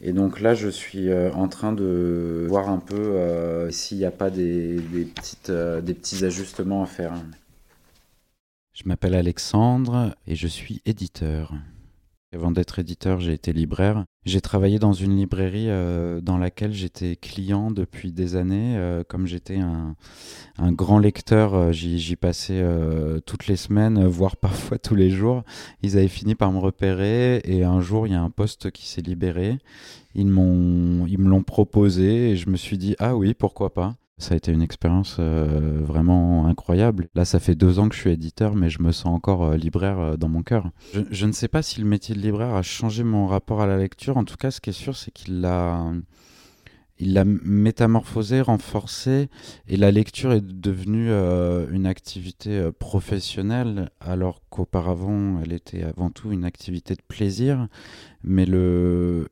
Et 0.00 0.14
donc 0.14 0.40
là, 0.40 0.54
je 0.54 0.68
suis 0.68 1.10
euh, 1.10 1.30
en 1.32 1.46
train 1.46 1.74
de 1.74 2.46
voir 2.48 2.70
un 2.70 2.78
peu 2.78 3.68
s'il 3.70 3.98
n'y 3.98 4.06
a 4.06 4.10
pas 4.10 4.30
des 4.30 4.80
petits 5.14 6.24
ajustements 6.24 6.82
à 6.82 6.86
faire. 6.86 7.12
Je 8.72 8.84
m'appelle 8.86 9.14
Alexandre 9.14 10.16
et 10.26 10.36
je 10.36 10.46
suis 10.46 10.80
éditeur. 10.86 11.52
Avant 12.34 12.50
d'être 12.50 12.78
éditeur, 12.78 13.20
j'ai 13.20 13.32
été 13.32 13.54
libraire. 13.54 14.04
J'ai 14.26 14.42
travaillé 14.42 14.78
dans 14.78 14.92
une 14.92 15.16
librairie 15.16 15.70
euh, 15.70 16.20
dans 16.20 16.36
laquelle 16.36 16.74
j'étais 16.74 17.16
client 17.16 17.70
depuis 17.70 18.12
des 18.12 18.36
années. 18.36 18.76
Euh, 18.76 19.02
comme 19.02 19.26
j'étais 19.26 19.56
un, 19.58 19.94
grand 20.72 20.98
lecteur, 20.98 21.54
euh, 21.54 21.72
j'y 21.72 22.16
passais 22.16 22.62
toutes 23.24 23.46
les 23.46 23.56
semaines, 23.56 24.06
voire 24.06 24.36
parfois 24.42 24.76
tous 24.78 24.94
les 24.94 25.08
jours. 25.08 25.42
Ils 25.82 25.96
avaient 25.96 26.06
fini 26.06 26.34
par 26.34 26.52
me 26.52 26.58
repérer 26.58 27.40
et 27.44 27.64
un 27.64 27.80
jour, 27.80 28.06
il 28.06 28.12
y 28.12 28.16
a 28.16 28.20
un 28.20 28.30
poste 28.30 28.70
qui 28.72 28.86
s'est 28.86 29.00
libéré. 29.00 29.58
Ils, 30.14 30.26
ils 30.26 31.18
me 31.18 31.28
l'ont 31.30 31.42
proposé 31.42 32.32
et 32.32 32.36
je 32.36 32.50
me 32.50 32.56
suis 32.56 32.76
dit, 32.76 32.94
ah 32.98 33.16
oui, 33.16 33.32
pourquoi 33.32 33.72
pas? 33.72 33.94
Ça 34.18 34.34
a 34.34 34.36
été 34.36 34.50
une 34.50 34.62
expérience 34.62 35.16
euh, 35.20 35.80
vraiment 35.80 36.46
incroyable. 36.46 37.08
Là, 37.14 37.24
ça 37.24 37.38
fait 37.38 37.54
deux 37.54 37.78
ans 37.78 37.88
que 37.88 37.94
je 37.94 38.00
suis 38.00 38.10
éditeur, 38.10 38.56
mais 38.56 38.68
je 38.68 38.82
me 38.82 38.90
sens 38.90 39.14
encore 39.14 39.44
euh, 39.44 39.56
libraire 39.56 40.00
euh, 40.00 40.16
dans 40.16 40.28
mon 40.28 40.42
cœur. 40.42 40.70
Je, 41.10 41.26
ne 41.26 41.30
sais 41.30 41.46
pas 41.46 41.62
si 41.62 41.80
le 41.80 41.86
métier 41.86 42.16
de 42.16 42.20
libraire 42.20 42.54
a 42.54 42.62
changé 42.62 43.04
mon 43.04 43.28
rapport 43.28 43.60
à 43.60 43.68
la 43.68 43.78
lecture. 43.78 44.16
En 44.16 44.24
tout 44.24 44.36
cas, 44.36 44.50
ce 44.50 44.60
qui 44.60 44.70
est 44.70 44.72
sûr, 44.72 44.96
c'est 44.96 45.12
qu'il 45.12 45.40
l'a, 45.40 45.92
il 46.98 47.12
l'a 47.12 47.24
métamorphosé, 47.24 48.40
renforcé, 48.40 49.28
et 49.68 49.76
la 49.76 49.92
lecture 49.92 50.32
est 50.32 50.44
devenue 50.44 51.12
une 51.70 51.86
activité 51.86 52.70
professionnelle, 52.76 53.90
alors 54.00 54.42
qu'auparavant, 54.50 55.40
elle 55.44 55.52
était 55.52 55.84
avant 55.84 56.10
tout 56.10 56.32
une 56.32 56.44
activité 56.44 56.94
de 56.94 57.02
plaisir. 57.06 57.68
Mais 58.24 58.46
le, 58.46 59.28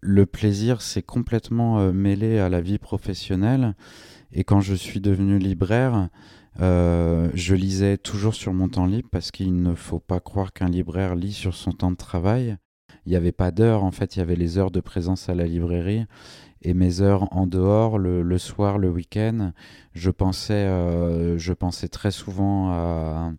le, 0.00 0.26
plaisir 0.26 0.82
s'est 0.82 1.02
complètement 1.02 1.92
mêlé 1.92 2.38
à 2.38 2.48
la 2.48 2.60
vie 2.60 2.78
professionnelle. 2.78 3.74
Et 4.32 4.44
quand 4.44 4.60
je 4.60 4.74
suis 4.74 5.00
devenu 5.00 5.38
libraire, 5.38 6.08
euh, 6.60 7.30
je 7.34 7.54
lisais 7.54 7.98
toujours 7.98 8.34
sur 8.34 8.52
mon 8.52 8.68
temps 8.68 8.86
libre 8.86 9.08
parce 9.10 9.30
qu'il 9.30 9.60
ne 9.60 9.74
faut 9.74 9.98
pas 9.98 10.20
croire 10.20 10.52
qu'un 10.52 10.68
libraire 10.68 11.14
lit 11.14 11.32
sur 11.32 11.54
son 11.54 11.72
temps 11.72 11.90
de 11.90 11.96
travail. 11.96 12.56
Il 13.04 13.10
n'y 13.10 13.16
avait 13.16 13.32
pas 13.32 13.50
d'heure, 13.50 13.84
en 13.84 13.92
fait, 13.92 14.16
il 14.16 14.20
y 14.20 14.22
avait 14.22 14.36
les 14.36 14.58
heures 14.58 14.70
de 14.70 14.80
présence 14.80 15.28
à 15.28 15.34
la 15.34 15.44
librairie 15.44 16.04
et 16.62 16.74
mes 16.74 17.00
heures 17.00 17.32
en 17.32 17.46
dehors, 17.46 17.98
le, 17.98 18.38
soir, 18.38 18.78
le 18.78 18.90
week-end. 18.90 19.52
Je 19.92 20.10
euh, 20.50 21.38
je 21.38 21.52
pensais 21.52 21.88
très 21.88 22.10
souvent 22.10 22.72
à 22.72 23.32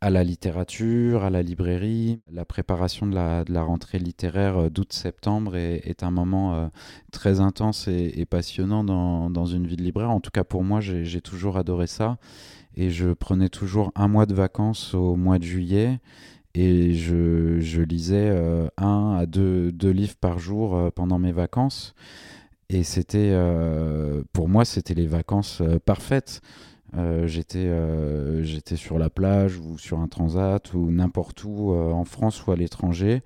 à 0.00 0.08
la 0.08 0.24
littérature, 0.24 1.24
à 1.24 1.30
la 1.30 1.42
librairie. 1.42 2.20
La 2.32 2.44
préparation 2.44 3.06
de 3.06 3.14
la, 3.14 3.62
rentrée 3.62 3.98
littéraire 3.98 4.56
euh, 4.56 4.70
d'août-septembre 4.70 5.56
est, 5.56 6.02
un 6.02 6.10
moment 6.10 6.54
euh, 6.54 6.68
très 7.12 7.40
intense 7.40 7.86
et, 7.88 8.24
passionnant 8.24 8.82
dans, 8.82 9.46
une 9.46 9.66
vie 9.66 9.76
de 9.76 9.82
libraire. 9.82 10.10
En 10.10 10.20
tout 10.20 10.30
cas, 10.30 10.44
pour 10.44 10.64
moi, 10.64 10.80
j'ai 10.80 11.20
toujours 11.20 11.56
adoré 11.56 11.86
ça. 11.86 12.18
Et 12.76 12.90
je 12.90 13.12
prenais 13.12 13.48
toujours 13.48 13.92
un 13.94 14.08
mois 14.08 14.26
de 14.26 14.34
vacances 14.34 14.94
au 14.94 15.16
mois 15.16 15.38
de 15.38 15.44
juillet. 15.44 16.00
Et 16.54 16.94
je, 16.94 17.82
lisais 17.82 18.30
euh, 18.30 18.68
un 18.78 19.16
à 19.18 19.26
deux, 19.26 19.70
deux, 19.70 19.90
livres 19.90 20.16
par 20.16 20.38
jour 20.38 20.90
pendant 20.94 21.18
mes 21.18 21.32
vacances. 21.32 21.94
Et 22.70 22.84
c'était, 22.84 23.36
pour 24.32 24.48
moi, 24.48 24.64
c'était 24.64 24.94
les 24.94 25.06
vacances 25.06 25.60
parfaites. 25.84 26.40
Euh, 26.96 27.26
j'étais 27.26 27.58
euh, 27.58 28.42
j'étais 28.42 28.76
sur 28.76 28.98
la 28.98 29.10
plage 29.10 29.58
ou 29.58 29.78
sur 29.78 30.00
un 30.00 30.08
transat 30.08 30.74
ou 30.74 30.90
n'importe 30.90 31.44
où 31.44 31.72
euh, 31.72 31.92
en 31.92 32.04
France 32.04 32.44
ou 32.46 32.52
à 32.52 32.56
l'étranger. 32.56 33.22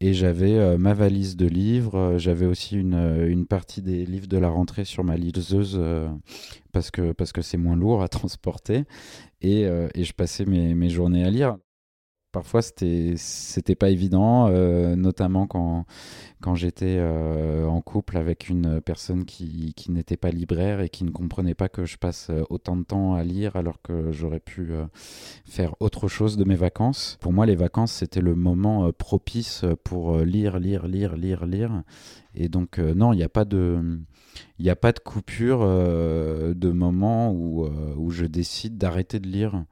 Et 0.00 0.12
j'avais 0.12 0.76
ma 0.76 0.92
valise 0.92 1.36
de 1.36 1.46
livres. 1.46 2.18
J'avais 2.18 2.44
aussi 2.44 2.76
une, 2.76 3.46
partie 3.48 3.80
des 3.80 4.04
livres 4.04 4.26
de 4.26 4.36
la 4.36 4.50
rentrée 4.50 4.84
sur 4.84 5.04
ma 5.04 5.16
liseuse 5.16 5.80
parce 6.72 6.90
que 6.90 7.40
c'est 7.40 7.56
moins 7.56 7.76
lourd 7.76 8.02
à 8.02 8.08
transporter. 8.08 8.84
Et, 9.40 9.62
et 9.62 10.04
je 10.04 10.12
passais 10.12 10.44
mes, 10.44 10.90
journées 10.90 11.24
à 11.24 11.30
lire 11.30 11.56
parfois 12.36 12.60
c'était 12.60 13.14
c'était 13.16 13.74
pas 13.74 13.88
évident 13.88 14.48
euh, 14.50 14.94
notamment 14.94 15.46
quand 15.46 15.86
j'étais 16.54 16.98
euh, 16.98 17.64
en 17.64 17.80
couple 17.80 18.18
avec 18.18 18.50
une 18.50 18.82
personne 18.82 19.24
qui, 19.24 19.74
n'était 19.88 20.18
pas 20.18 20.28
libraire 20.28 20.82
et 20.82 20.90
qui 20.90 21.04
ne 21.04 21.10
comprenait 21.10 21.54
pas 21.54 21.70
que 21.70 21.86
je 21.86 21.96
passe 21.96 22.28
euh, 22.28 22.42
autant 22.50 22.76
de 22.76 22.82
temps 22.82 23.14
à 23.14 23.24
lire 23.24 23.56
alors 23.56 23.80
que 23.80 24.12
j'aurais 24.12 24.40
pu 24.40 24.68
faire 25.46 25.74
autre 25.80 26.08
chose 26.08 26.36
de 26.36 26.44
mes 26.44 26.56
vacances. 26.56 27.16
Pour 27.22 27.32
moi 27.32 27.46
les 27.46 27.56
vacances 27.56 27.92
c'était 27.92 28.20
le 28.20 28.34
moment 28.34 28.92
propice 28.92 29.64
pour 29.82 30.18
lire 30.18 30.58
lire 30.58 30.86
lire 30.86 31.16
lire 31.16 31.46
lire. 31.46 31.84
Et 32.34 32.50
donc 32.50 32.78
non 32.78 33.14
il 33.14 33.16
n'y 33.16 33.22
a 33.22 33.30
pas 33.30 33.46
de 33.46 34.98
coupure 35.02 35.60
de 35.60 36.70
moment 36.70 37.32
où 37.32 38.10
je 38.10 38.26
décide 38.26 38.76
d'arrêter 38.76 39.20
de 39.20 39.26
lire 39.28 39.64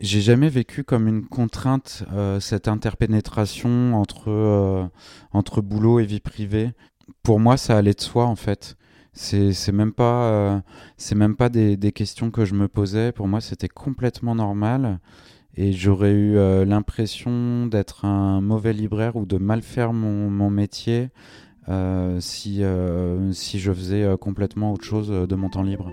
j'ai 0.00 0.22
jamais 0.22 0.48
vécu 0.48 0.82
comme 0.82 1.08
une 1.08 1.26
contrainte 1.26 2.04
euh, 2.12 2.40
cette 2.40 2.68
interpénétration 2.68 3.94
entre, 3.94 4.30
euh, 4.30 4.86
entre 5.32 5.60
boulot 5.60 6.00
et 6.00 6.06
vie 6.06 6.20
privée. 6.20 6.72
Pour 7.22 7.38
moi, 7.38 7.56
ça 7.56 7.76
allait 7.76 7.92
de 7.92 8.00
soi 8.00 8.24
en 8.26 8.36
fait. 8.36 8.76
C'est, 9.12 9.72
même 9.72 9.92
pas, 9.92 10.30
euh, 10.30 10.60
c'est 10.96 11.16
même 11.16 11.36
pas 11.36 11.48
des, 11.50 11.76
des, 11.76 11.92
questions 11.92 12.30
que 12.30 12.44
je 12.46 12.54
me 12.54 12.68
posais. 12.68 13.12
Pour 13.12 13.28
moi, 13.28 13.40
c'était 13.40 13.68
complètement 13.68 14.34
normal. 14.34 15.00
Et 15.56 15.72
j'aurais 15.72 16.12
eu 16.12 16.36
l'impression 16.64 17.66
d'être 17.66 18.04
un 18.04 18.40
mauvais 18.40 18.72
libraire 18.72 19.16
ou 19.16 19.26
de 19.26 19.36
mal 19.36 19.62
faire 19.62 19.92
mon, 19.92 20.30
mon 20.30 20.48
métier 20.48 21.10
si, 22.20 22.62
si 23.32 23.58
je 23.58 23.72
faisais 23.72 24.08
complètement 24.20 24.72
autre 24.72 24.84
chose 24.84 25.08
de 25.08 25.34
mon 25.34 25.50
temps 25.50 25.64
libre. 25.64 25.92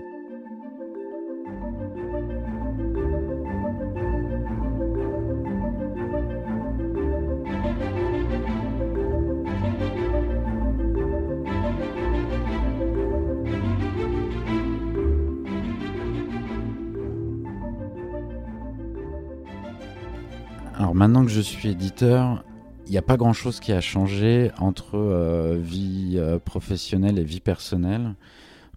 Maintenant 20.98 21.24
que 21.24 21.30
je 21.30 21.40
suis 21.40 21.68
éditeur, 21.68 22.44
il 22.86 22.90
n'y 22.90 22.98
a 22.98 23.02
pas 23.02 23.16
grand-chose 23.16 23.60
qui 23.60 23.72
a 23.72 23.80
changé 23.80 24.50
entre 24.58 24.96
euh, 24.98 25.56
vie 25.60 26.16
euh, 26.16 26.40
professionnelle 26.40 27.20
et 27.20 27.24
vie 27.24 27.38
personnelle 27.38 28.16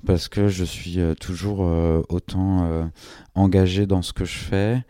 parce 0.05 0.27
que 0.27 0.47
je 0.47 0.63
suis 0.63 0.99
euh, 0.99 1.15
toujours 1.15 1.61
autant 2.09 2.91
engagé 3.33 3.87
dans 3.87 4.03
ce 4.03 4.13
que 4.13 4.23
je 4.23 4.37
fais. 4.37 4.83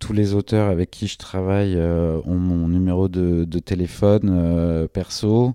Tous 0.00 0.14
les 0.14 0.32
auteurs 0.32 0.70
avec 0.70 0.90
qui 0.90 1.08
je 1.08 1.18
travaille 1.18 1.76
ont 1.78 2.38
mon 2.38 2.68
numéro 2.68 3.08
de, 3.08 3.58
téléphone 3.58 4.88
perso. 4.92 5.54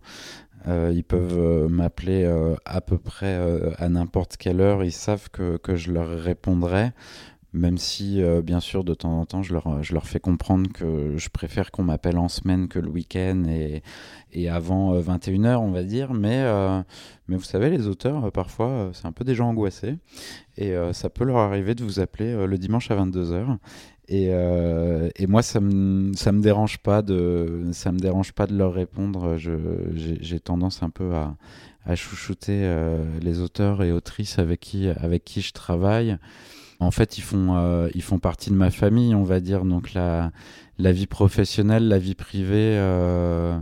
ils 0.67 1.03
peuvent 1.03 1.67
m'appeler 1.69 2.25
à 2.65 2.81
peu 2.81 2.97
près 2.97 3.39
à 3.77 3.87
n'importe 3.87 4.35
quelle 4.35 4.59
heure. 4.59 4.83
Ils 4.83 4.91
savent 4.91 5.29
que, 5.31 5.57
que 5.57 5.75
je 5.75 5.91
leur 5.91 6.09
répondrai 6.09 6.91
même 7.53 7.77
si 7.77 8.21
euh, 8.21 8.41
bien 8.41 8.59
sûr 8.59 8.83
de 8.83 8.93
temps 8.95 9.19
en 9.19 9.25
temps 9.25 9.43
je 9.43 9.53
leur, 9.53 10.07
fais 10.07 10.19
comprendre 10.19 10.71
que 10.71 11.15
je 11.17 11.29
préfère 11.29 11.71
qu'on 11.71 11.83
m'appelle 11.83 12.17
en 12.17 12.27
semaine 12.27 12.67
que 12.67 12.79
le 12.79 12.89
week-end 12.89 13.43
et, 13.47 14.49
avant 14.49 14.99
21h 14.99 15.45
euh, 15.45 15.57
on 15.57 15.71
va 15.71 15.83
dire, 15.83 16.13
mais, 16.13 16.41
euh, 16.41 16.81
mais 17.27 17.37
vous 17.37 17.43
savez 17.43 17.69
les 17.69 17.87
auteurs 17.87 18.31
parfois 18.31 18.89
c'est 18.93 19.05
un 19.05 19.11
peu 19.11 19.23
des 19.23 19.35
gens 19.35 19.49
angoissés. 19.49 19.97
Et 20.57 20.75
ça 20.91 21.09
peut 21.09 21.23
leur 21.23 21.37
arriver 21.37 21.73
de 21.73 21.83
vous 21.83 21.99
appeler 21.99 22.45
le 22.45 22.57
dimanche 22.59 22.91
à 22.91 22.95
22h 22.95 23.57
et, 24.07 24.29
moi, 25.27 25.41
ça 25.41 25.59
me 25.59 26.11
me 26.11 26.41
dérange 26.41 26.79
pas 26.79 27.01
de 27.01 28.55
leur 28.55 28.73
répondre. 28.73 29.35
J'ai 29.37 30.39
tendance 30.39 30.83
un 30.83 30.91
peu 30.91 31.13
à, 31.15 31.95
chouchouter 31.95 32.71
les 33.21 33.39
auteurs 33.39 33.81
et 33.81 33.91
autrices 33.91 34.37
avec 34.37 34.59
qui 34.59 35.41
je 35.41 35.53
travaille 35.53 36.17
en 36.83 36.91
fait, 36.91 37.17
ils 37.17 37.21
font, 37.21 37.55
euh, 37.55 37.89
ils 37.95 38.01
font 38.01 38.19
partie 38.19 38.49
de 38.49 38.55
ma 38.55 38.71
famille, 38.71 39.15
on 39.15 39.23
va 39.23 39.39
dire. 39.39 39.65
Donc 39.65 39.93
la, 39.93 40.31
la 40.77 40.91
vie 40.91 41.07
professionnelle, 41.07 41.87
la 41.87 41.99
vie 41.99 42.15
privée, 42.15 42.77
euh, 42.77 43.57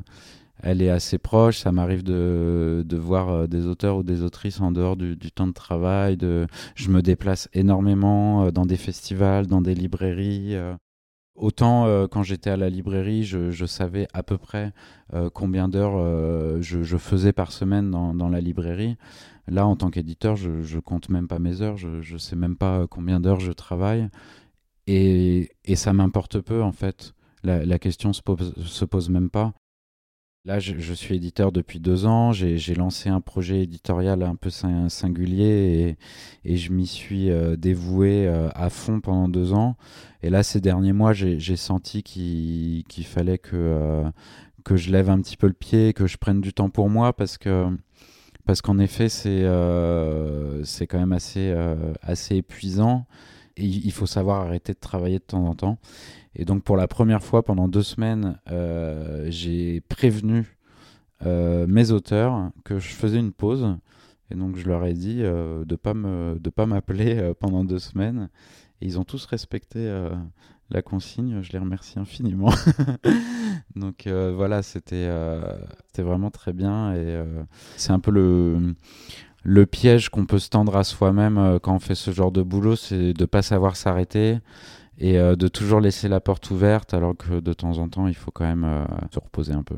elle 0.64 0.82
est 0.82 0.90
assez 0.90 1.18
proche. 1.18 1.60
Ça 1.60 1.72
m'arrive 1.72 2.04
de, 2.04 2.84
de 2.86 2.98
voir 2.98 3.30
euh, 3.30 3.48
des 3.48 3.66
auteurs 3.68 3.98
ou 3.98 4.04
des 4.04 4.24
autrices 4.24 4.60
en 4.60 4.72
dehors 4.72 4.98
du, 4.98 5.16
du 5.16 5.32
temps 5.32 5.48
de 5.48 5.54
travail. 5.54 6.18
De, 6.18 6.48
je 6.76 6.90
me 6.90 7.02
déplace 7.02 7.50
énormément 7.54 8.52
dans 8.52 8.66
des 8.66 8.78
festivals, 8.78 9.48
dans 9.48 9.62
des 9.62 9.76
librairies. 9.76 10.56
Autant 11.36 12.08
quand 12.10 12.24
j'étais 12.24 12.50
à 12.50 12.58
la 12.58 12.70
librairie, 12.70 13.24
je, 13.24 13.66
savais 13.66 14.08
à 14.14 14.22
peu 14.22 14.38
près 14.38 14.74
combien 15.34 15.70
d'heures 15.70 16.62
je, 16.62 16.84
je, 16.84 16.98
faisais 16.98 17.34
par 17.34 17.52
semaine 17.52 17.90
dans, 17.90 18.14
dans 18.14 18.30
la 18.30 18.42
librairie. 18.42 18.98
Là, 19.52 19.68
en 19.68 19.76
tant 19.76 19.90
qu'éditeur, 19.92 20.38
je, 20.38 20.50
ne 20.50 20.80
compte 20.80 21.10
même 21.10 21.28
pas 21.28 21.38
mes 21.38 21.62
heures, 21.62 21.76
je, 21.76 22.14
ne 22.14 22.18
sais 22.18 22.38
même 22.38 22.56
pas 22.56 22.88
combien 22.88 23.20
d'heures 23.20 23.42
je 23.42 23.52
travaille. 23.52 24.08
Et, 24.88 25.52
ça 25.76 25.92
m'importe 25.92 26.40
peu, 26.40 26.64
en 26.64 26.72
fait. 26.72 27.14
La, 27.44 27.78
question 27.78 28.14
se 28.14 28.22
pose, 28.22 28.54
se 28.64 28.86
pose 28.86 29.10
même 29.10 29.30
pas. 29.30 29.54
Là, 30.46 30.60
je, 30.60 30.94
suis 30.94 31.16
éditeur 31.16 31.52
depuis 31.52 31.82
deux 31.82 32.06
ans. 32.06 32.32
J'ai 32.32 32.76
lancé 32.76 33.10
un 33.10 33.20
projet 33.20 33.64
éditorial 33.64 34.24
un 34.24 34.38
peu 34.38 34.50
singulier 34.50 35.98
et, 36.46 36.56
je 36.56 36.72
m'y 36.72 36.88
suis 36.88 37.30
euh, 37.30 37.58
dévoué 37.58 38.28
euh, 38.28 38.48
à 38.56 38.70
fond 38.70 39.02
pendant 39.02 39.28
deux 39.28 39.52
ans. 39.52 39.76
Et 40.24 40.30
là, 40.30 40.44
ces 40.44 40.62
derniers 40.62 40.94
mois, 40.94 41.12
j'ai 41.12 41.58
senti 41.58 42.04
qu'il 42.04 43.06
fallait 43.06 43.38
que, 43.38 43.58
euh, 43.58 44.10
que 44.64 44.78
je 44.78 44.92
lève 44.92 45.10
un 45.10 45.20
petit 45.20 45.36
peu 45.36 45.48
le 45.48 45.54
pied, 45.54 45.92
que 45.92 46.08
je 46.08 46.16
prenne 46.16 46.40
du 46.40 46.54
temps 46.54 46.70
pour 46.70 46.90
moi 46.90 47.12
parce 47.12 47.38
que 47.38 47.68
parce 48.46 48.62
qu'en 48.62 48.80
effet, 48.80 49.10
c'est 49.10 49.42
euh, 49.44 50.64
quand 50.90 51.00
même 51.00 51.14
assez, 51.14 51.52
euh, 51.52 51.94
assez 52.02 52.38
épuisant. 52.38 53.06
Et 53.58 53.66
il 53.66 53.92
faut 53.92 54.06
savoir 54.06 54.42
arrêter 54.42 54.74
de 54.74 54.80
travailler 54.80 55.20
de 55.20 55.24
temps 55.24 55.46
en 55.46 55.56
temps. 55.56 55.78
Et 56.36 56.46
donc, 56.46 56.64
pour 56.64 56.78
la 56.78 56.88
première 56.88 57.22
fois 57.22 57.44
pendant 57.44 57.68
deux 57.68 57.84
semaines, 57.84 58.40
euh, 58.50 59.28
j'ai 59.30 59.82
prévenu 59.82 60.58
mes 61.24 61.92
auteurs 61.92 62.50
que 62.64 62.80
je 62.80 62.90
faisais 62.94 63.20
une 63.20 63.32
pause. 63.32 63.78
Et 64.32 64.36
donc, 64.36 64.56
je 64.56 64.68
leur 64.68 64.84
ai 64.86 64.94
dit 64.94 65.18
de 65.20 65.66
ne 65.70 66.50
pas 66.50 66.66
m'appeler 66.66 67.34
pendant 67.40 67.64
deux 67.64 67.78
semaines. 67.78 68.30
Et 68.82 68.88
ils 68.88 68.98
ont 68.98 69.04
tous 69.04 69.26
respecté 69.26 69.88
la 70.74 70.82
consigne. 70.82 71.42
Je 71.42 71.52
les 71.52 71.60
remercie 71.60 72.00
infiniment. 72.00 72.50
Donc 73.76 74.08
euh, 74.08 74.34
voilà, 74.36 74.64
c'était 74.64 75.08
euh, 75.08 75.42
c'était 75.88 76.04
vraiment 76.04 76.32
très 76.32 76.54
bien 76.54 76.94
et 76.94 76.98
euh, 76.98 77.44
c'est 77.78 77.92
un 77.92 78.00
peu 78.00 78.12
le 78.12 78.76
le 79.44 79.66
piège 79.66 80.10
qu'on 80.10 80.26
peut 80.26 80.40
se 80.40 80.50
tendre 80.50 80.76
à 80.78 80.84
soi-même 80.84 81.60
quand 81.64 81.76
on 81.76 81.80
fait 81.80 81.96
ce 81.96 82.12
genre 82.12 82.32
de 82.32 82.44
boulot, 82.44 82.76
c'est 82.76 83.14
de 83.14 83.26
pas 83.26 83.42
savoir 83.42 83.76
s'arrêter 83.76 84.38
et 85.00 85.14
de 85.14 85.48
toujours 85.48 85.80
laisser 85.80 86.08
la 86.08 86.20
porte 86.20 86.52
ouverte 86.52 86.94
alors 86.94 87.18
que 87.18 87.40
de 87.40 87.54
temps 87.54 87.80
en 87.80 87.90
temps, 87.90 88.06
il 88.06 88.14
faut 88.14 88.30
quand 88.30 88.46
même 88.46 88.86
se 89.12 89.18
reposer 89.18 89.54
un 89.54 89.64
peu. 89.64 89.78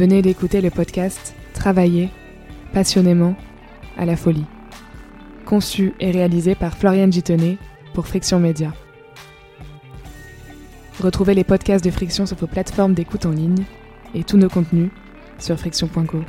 Venez 0.00 0.22
d'écouter 0.22 0.62
le 0.62 0.70
podcast 0.70 1.34
Travailler 1.52 2.08
passionnément 2.72 3.36
à 3.98 4.06
la 4.06 4.16
folie, 4.16 4.46
conçu 5.44 5.92
et 6.00 6.10
réalisé 6.10 6.54
par 6.54 6.74
Floriane 6.74 7.12
Gitonnet 7.12 7.58
pour 7.92 8.06
Friction 8.06 8.40
Média. 8.40 8.72
Retrouvez 11.02 11.34
les 11.34 11.44
podcasts 11.44 11.84
de 11.84 11.90
Friction 11.90 12.24
sur 12.24 12.38
vos 12.38 12.46
plateformes 12.46 12.94
d'écoute 12.94 13.26
en 13.26 13.32
ligne 13.32 13.64
et 14.14 14.24
tous 14.24 14.38
nos 14.38 14.48
contenus 14.48 14.88
sur 15.38 15.58
friction.co. 15.58 16.24